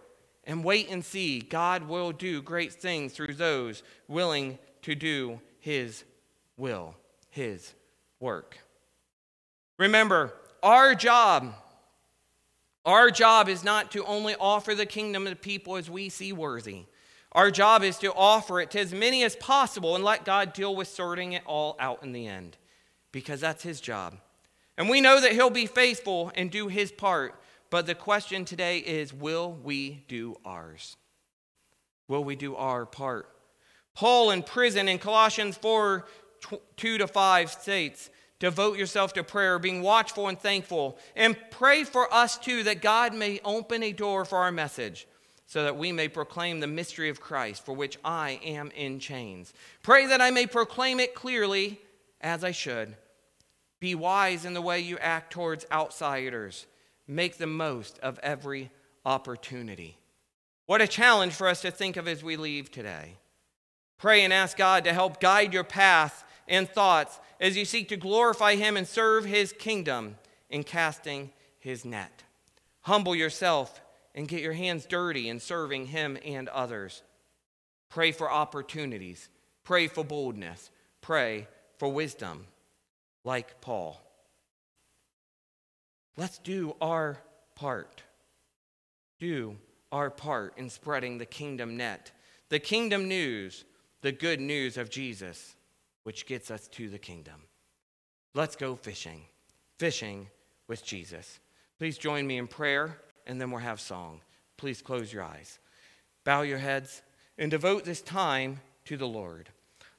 and 0.44 0.62
wait 0.62 0.88
and 0.88 1.04
see. 1.04 1.40
God 1.40 1.88
will 1.88 2.12
do 2.12 2.40
great 2.40 2.72
things 2.72 3.12
through 3.12 3.34
those 3.34 3.82
willing 4.06 4.58
to 4.82 4.94
do 4.94 5.40
His 5.58 6.04
will, 6.56 6.94
His 7.30 7.74
work. 8.20 8.58
Remember, 9.78 10.32
our 10.64 10.94
job, 10.94 11.54
our 12.84 13.10
job 13.10 13.48
is 13.48 13.62
not 13.62 13.92
to 13.92 14.04
only 14.04 14.34
offer 14.40 14.74
the 14.74 14.86
kingdom 14.86 15.26
to 15.26 15.36
people 15.36 15.76
as 15.76 15.90
we 15.90 16.08
see 16.08 16.32
worthy. 16.32 16.86
Our 17.32 17.50
job 17.50 17.82
is 17.82 17.98
to 17.98 18.12
offer 18.14 18.60
it 18.60 18.70
to 18.72 18.80
as 18.80 18.92
many 18.92 19.24
as 19.24 19.36
possible 19.36 19.94
and 19.94 20.02
let 20.02 20.24
God 20.24 20.52
deal 20.52 20.74
with 20.74 20.88
sorting 20.88 21.34
it 21.34 21.42
all 21.46 21.76
out 21.78 22.02
in 22.02 22.12
the 22.12 22.26
end, 22.26 22.56
because 23.12 23.40
that's 23.40 23.62
His 23.62 23.80
job. 23.80 24.16
And 24.78 24.88
we 24.88 25.00
know 25.00 25.20
that 25.20 25.32
He'll 25.32 25.50
be 25.50 25.66
faithful 25.66 26.32
and 26.34 26.50
do 26.50 26.68
His 26.68 26.90
part, 26.90 27.34
but 27.70 27.86
the 27.86 27.94
question 27.94 28.44
today 28.44 28.78
is 28.78 29.12
will 29.12 29.52
we 29.52 30.04
do 30.08 30.36
ours? 30.44 30.96
Will 32.08 32.24
we 32.24 32.36
do 32.36 32.56
our 32.56 32.86
part? 32.86 33.28
Paul 33.94 34.30
in 34.30 34.42
prison 34.42 34.88
in 34.88 34.98
Colossians 34.98 35.56
4 35.56 36.06
2 36.76 36.98
to 36.98 37.06
5 37.06 37.50
states, 37.50 38.10
Devote 38.40 38.78
yourself 38.78 39.12
to 39.14 39.24
prayer, 39.24 39.58
being 39.58 39.82
watchful 39.82 40.28
and 40.28 40.38
thankful, 40.38 40.98
and 41.14 41.36
pray 41.50 41.84
for 41.84 42.12
us 42.12 42.36
too 42.36 42.64
that 42.64 42.82
God 42.82 43.14
may 43.14 43.40
open 43.44 43.82
a 43.82 43.92
door 43.92 44.24
for 44.24 44.38
our 44.38 44.52
message 44.52 45.06
so 45.46 45.62
that 45.62 45.76
we 45.76 45.92
may 45.92 46.08
proclaim 46.08 46.60
the 46.60 46.66
mystery 46.66 47.08
of 47.08 47.20
Christ, 47.20 47.64
for 47.64 47.74
which 47.74 47.98
I 48.04 48.40
am 48.44 48.70
in 48.74 48.98
chains. 48.98 49.52
Pray 49.82 50.06
that 50.06 50.20
I 50.20 50.30
may 50.30 50.46
proclaim 50.46 51.00
it 51.00 51.14
clearly 51.14 51.80
as 52.20 52.42
I 52.42 52.50
should. 52.50 52.96
Be 53.78 53.94
wise 53.94 54.44
in 54.44 54.54
the 54.54 54.62
way 54.62 54.80
you 54.80 54.98
act 54.98 55.32
towards 55.32 55.66
outsiders. 55.70 56.66
Make 57.06 57.36
the 57.36 57.46
most 57.46 57.98
of 57.98 58.18
every 58.20 58.70
opportunity. 59.04 59.98
What 60.66 60.80
a 60.80 60.88
challenge 60.88 61.34
for 61.34 61.46
us 61.46 61.60
to 61.60 61.70
think 61.70 61.96
of 61.96 62.08
as 62.08 62.24
we 62.24 62.36
leave 62.36 62.70
today. 62.70 63.16
Pray 63.98 64.24
and 64.24 64.32
ask 64.32 64.56
God 64.56 64.84
to 64.84 64.92
help 64.92 65.20
guide 65.20 65.52
your 65.52 65.64
path 65.64 66.23
and 66.48 66.68
thoughts 66.68 67.18
as 67.40 67.56
you 67.56 67.64
seek 67.64 67.88
to 67.88 67.96
glorify 67.96 68.56
Him 68.56 68.76
and 68.76 68.86
serve 68.86 69.24
His 69.24 69.52
kingdom 69.52 70.16
in 70.50 70.64
casting 70.64 71.30
His 71.58 71.84
net. 71.84 72.22
Humble 72.82 73.14
yourself 73.14 73.80
and 74.14 74.28
get 74.28 74.42
your 74.42 74.52
hands 74.52 74.86
dirty 74.86 75.28
in 75.28 75.40
serving 75.40 75.86
Him 75.86 76.18
and 76.24 76.48
others. 76.48 77.02
Pray 77.88 78.12
for 78.12 78.30
opportunities. 78.30 79.28
Pray 79.64 79.88
for 79.88 80.04
boldness. 80.04 80.70
Pray 81.00 81.48
for 81.78 81.88
wisdom, 81.88 82.46
like 83.24 83.60
Paul. 83.60 84.00
Let's 86.16 86.38
do 86.38 86.76
our 86.80 87.18
part. 87.54 88.02
Do 89.18 89.56
our 89.90 90.10
part 90.10 90.58
in 90.58 90.70
spreading 90.70 91.18
the 91.18 91.26
kingdom 91.26 91.76
net, 91.76 92.12
the 92.48 92.58
kingdom 92.58 93.08
news, 93.08 93.64
the 94.02 94.12
good 94.12 94.40
news 94.40 94.76
of 94.76 94.90
Jesus, 94.90 95.53
which 96.04 96.26
gets 96.26 96.50
us 96.50 96.68
to 96.68 96.88
the 96.88 96.98
kingdom. 96.98 97.42
Let's 98.34 98.56
go 98.56 98.76
fishing, 98.76 99.22
fishing 99.78 100.28
with 100.68 100.84
Jesus. 100.84 101.40
Please 101.78 101.98
join 101.98 102.26
me 102.26 102.38
in 102.38 102.46
prayer 102.46 102.98
and 103.26 103.40
then 103.40 103.50
we'll 103.50 103.60
have 103.60 103.80
song. 103.80 104.20
Please 104.56 104.80
close 104.80 105.12
your 105.12 105.22
eyes, 105.22 105.58
bow 106.24 106.42
your 106.42 106.58
heads, 106.58 107.02
and 107.36 107.50
devote 107.50 107.84
this 107.84 108.00
time 108.00 108.60
to 108.84 108.96
the 108.96 109.08
Lord. 109.08 109.48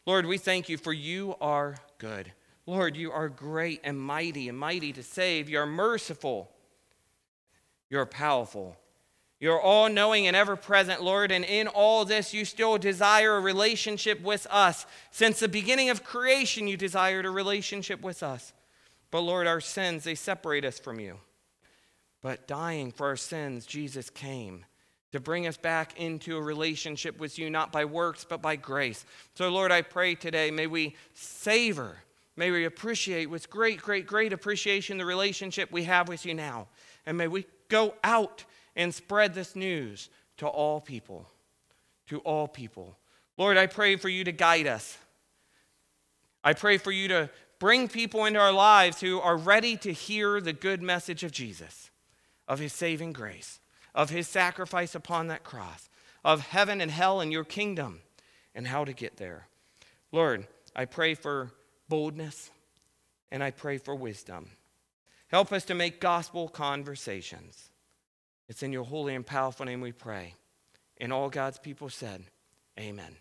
Lord, 0.05 0.25
we 0.25 0.37
thank 0.37 0.69
you 0.69 0.77
for 0.77 0.93
you 0.93 1.35
are 1.41 1.75
good. 1.97 2.31
Lord, 2.65 2.95
you 2.95 3.11
are 3.11 3.29
great 3.29 3.81
and 3.83 3.99
mighty 3.99 4.49
and 4.49 4.57
mighty 4.57 4.93
to 4.93 5.03
save. 5.03 5.49
You 5.49 5.59
are 5.59 5.65
merciful. 5.65 6.51
You're 7.89 8.05
powerful. 8.05 8.77
You're 9.39 9.61
all 9.61 9.89
knowing 9.89 10.27
and 10.27 10.35
ever 10.35 10.55
present, 10.55 11.03
Lord, 11.03 11.31
and 11.31 11.43
in 11.43 11.67
all 11.67 12.05
this, 12.05 12.33
you 12.33 12.45
still 12.45 12.77
desire 12.77 13.35
a 13.35 13.41
relationship 13.41 14.21
with 14.21 14.47
us. 14.49 14.85
Since 15.11 15.39
the 15.39 15.49
beginning 15.49 15.89
of 15.89 16.03
creation, 16.03 16.67
you 16.67 16.77
desired 16.77 17.25
a 17.25 17.29
relationship 17.29 18.01
with 18.01 18.23
us. 18.23 18.53
But 19.11 19.21
Lord, 19.21 19.45
our 19.45 19.61
sins, 19.61 20.03
they 20.03 20.15
separate 20.15 20.63
us 20.63 20.79
from 20.79 20.99
you. 20.99 21.17
But 22.21 22.47
dying 22.47 22.91
for 22.91 23.07
our 23.07 23.17
sins, 23.17 23.65
Jesus 23.65 24.09
came 24.09 24.65
to 25.11 25.19
bring 25.19 25.47
us 25.47 25.57
back 25.57 25.99
into 25.99 26.37
a 26.37 26.41
relationship 26.41 27.19
with 27.19 27.37
you, 27.37 27.49
not 27.49 27.71
by 27.71 27.85
works, 27.85 28.25
but 28.27 28.41
by 28.41 28.55
grace. 28.55 29.05
So, 29.35 29.49
Lord, 29.49 29.71
I 29.71 29.81
pray 29.81 30.15
today, 30.15 30.49
may 30.49 30.67
we 30.67 30.95
savor, 31.13 31.97
may 32.35 32.51
we 32.51 32.65
appreciate 32.65 33.29
with 33.29 33.49
great, 33.49 33.81
great, 33.81 34.07
great 34.07 34.33
appreciation 34.33 34.97
the 34.97 35.05
relationship 35.05 35.71
we 35.71 35.83
have 35.83 36.07
with 36.07 36.25
you 36.25 36.33
now. 36.33 36.67
And 37.05 37.17
may 37.17 37.27
we 37.27 37.45
go 37.69 37.93
out 38.03 38.43
and 38.75 38.93
spread 38.93 39.33
this 39.33 39.55
news 39.55 40.09
to 40.37 40.47
all 40.47 40.81
people. 40.81 41.27
To 42.07 42.19
all 42.19 42.47
people. 42.47 42.97
Lord, 43.37 43.57
I 43.57 43.67
pray 43.67 43.95
for 43.95 44.09
you 44.09 44.23
to 44.23 44.31
guide 44.31 44.67
us. 44.67 44.97
I 46.43 46.53
pray 46.53 46.77
for 46.77 46.91
you 46.91 47.07
to 47.07 47.29
bring 47.59 47.87
people 47.87 48.25
into 48.25 48.39
our 48.39 48.51
lives 48.51 49.01
who 49.01 49.19
are 49.19 49.37
ready 49.37 49.77
to 49.77 49.91
hear 49.91 50.39
the 50.39 50.53
good 50.53 50.81
message 50.81 51.23
of 51.23 51.31
Jesus 51.31 51.89
of 52.47 52.59
his 52.59 52.73
saving 52.73 53.13
grace, 53.13 53.59
of 53.93 54.09
his 54.09 54.27
sacrifice 54.27 54.95
upon 54.95 55.27
that 55.27 55.43
cross, 55.43 55.89
of 56.23 56.41
heaven 56.41 56.81
and 56.81 56.91
hell 56.91 57.21
and 57.21 57.31
your 57.31 57.43
kingdom 57.43 58.01
and 58.53 58.67
how 58.67 58.85
to 58.85 58.93
get 58.93 59.17
there. 59.17 59.47
Lord, 60.11 60.47
I 60.75 60.85
pray 60.85 61.15
for 61.15 61.51
boldness 61.89 62.51
and 63.31 63.43
I 63.43 63.51
pray 63.51 63.77
for 63.77 63.95
wisdom. 63.95 64.49
Help 65.27 65.51
us 65.51 65.65
to 65.65 65.75
make 65.75 65.99
gospel 65.99 66.47
conversations. 66.47 67.69
It's 68.47 68.61
in 68.61 68.71
your 68.71 68.83
holy 68.83 69.15
and 69.15 69.25
powerful 69.25 69.65
name 69.65 69.81
we 69.81 69.91
pray. 69.91 70.35
And 70.97 71.11
all 71.11 71.29
God's 71.29 71.57
people 71.57 71.89
said, 71.89 72.23
Amen. 72.79 73.15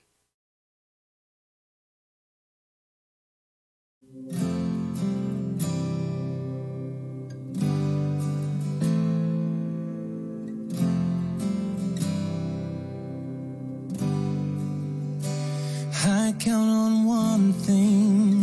I 16.06 16.34
count 16.38 16.70
on 16.70 17.04
one 17.06 17.52
thing 17.54 18.42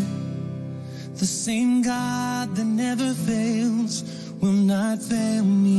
the 1.15 1.25
same 1.27 1.83
God 1.83 2.55
that 2.55 2.65
never 2.65 3.13
fails 3.13 4.03
will 4.41 4.51
not 4.51 4.99
fail 4.99 5.43
me 5.43 5.70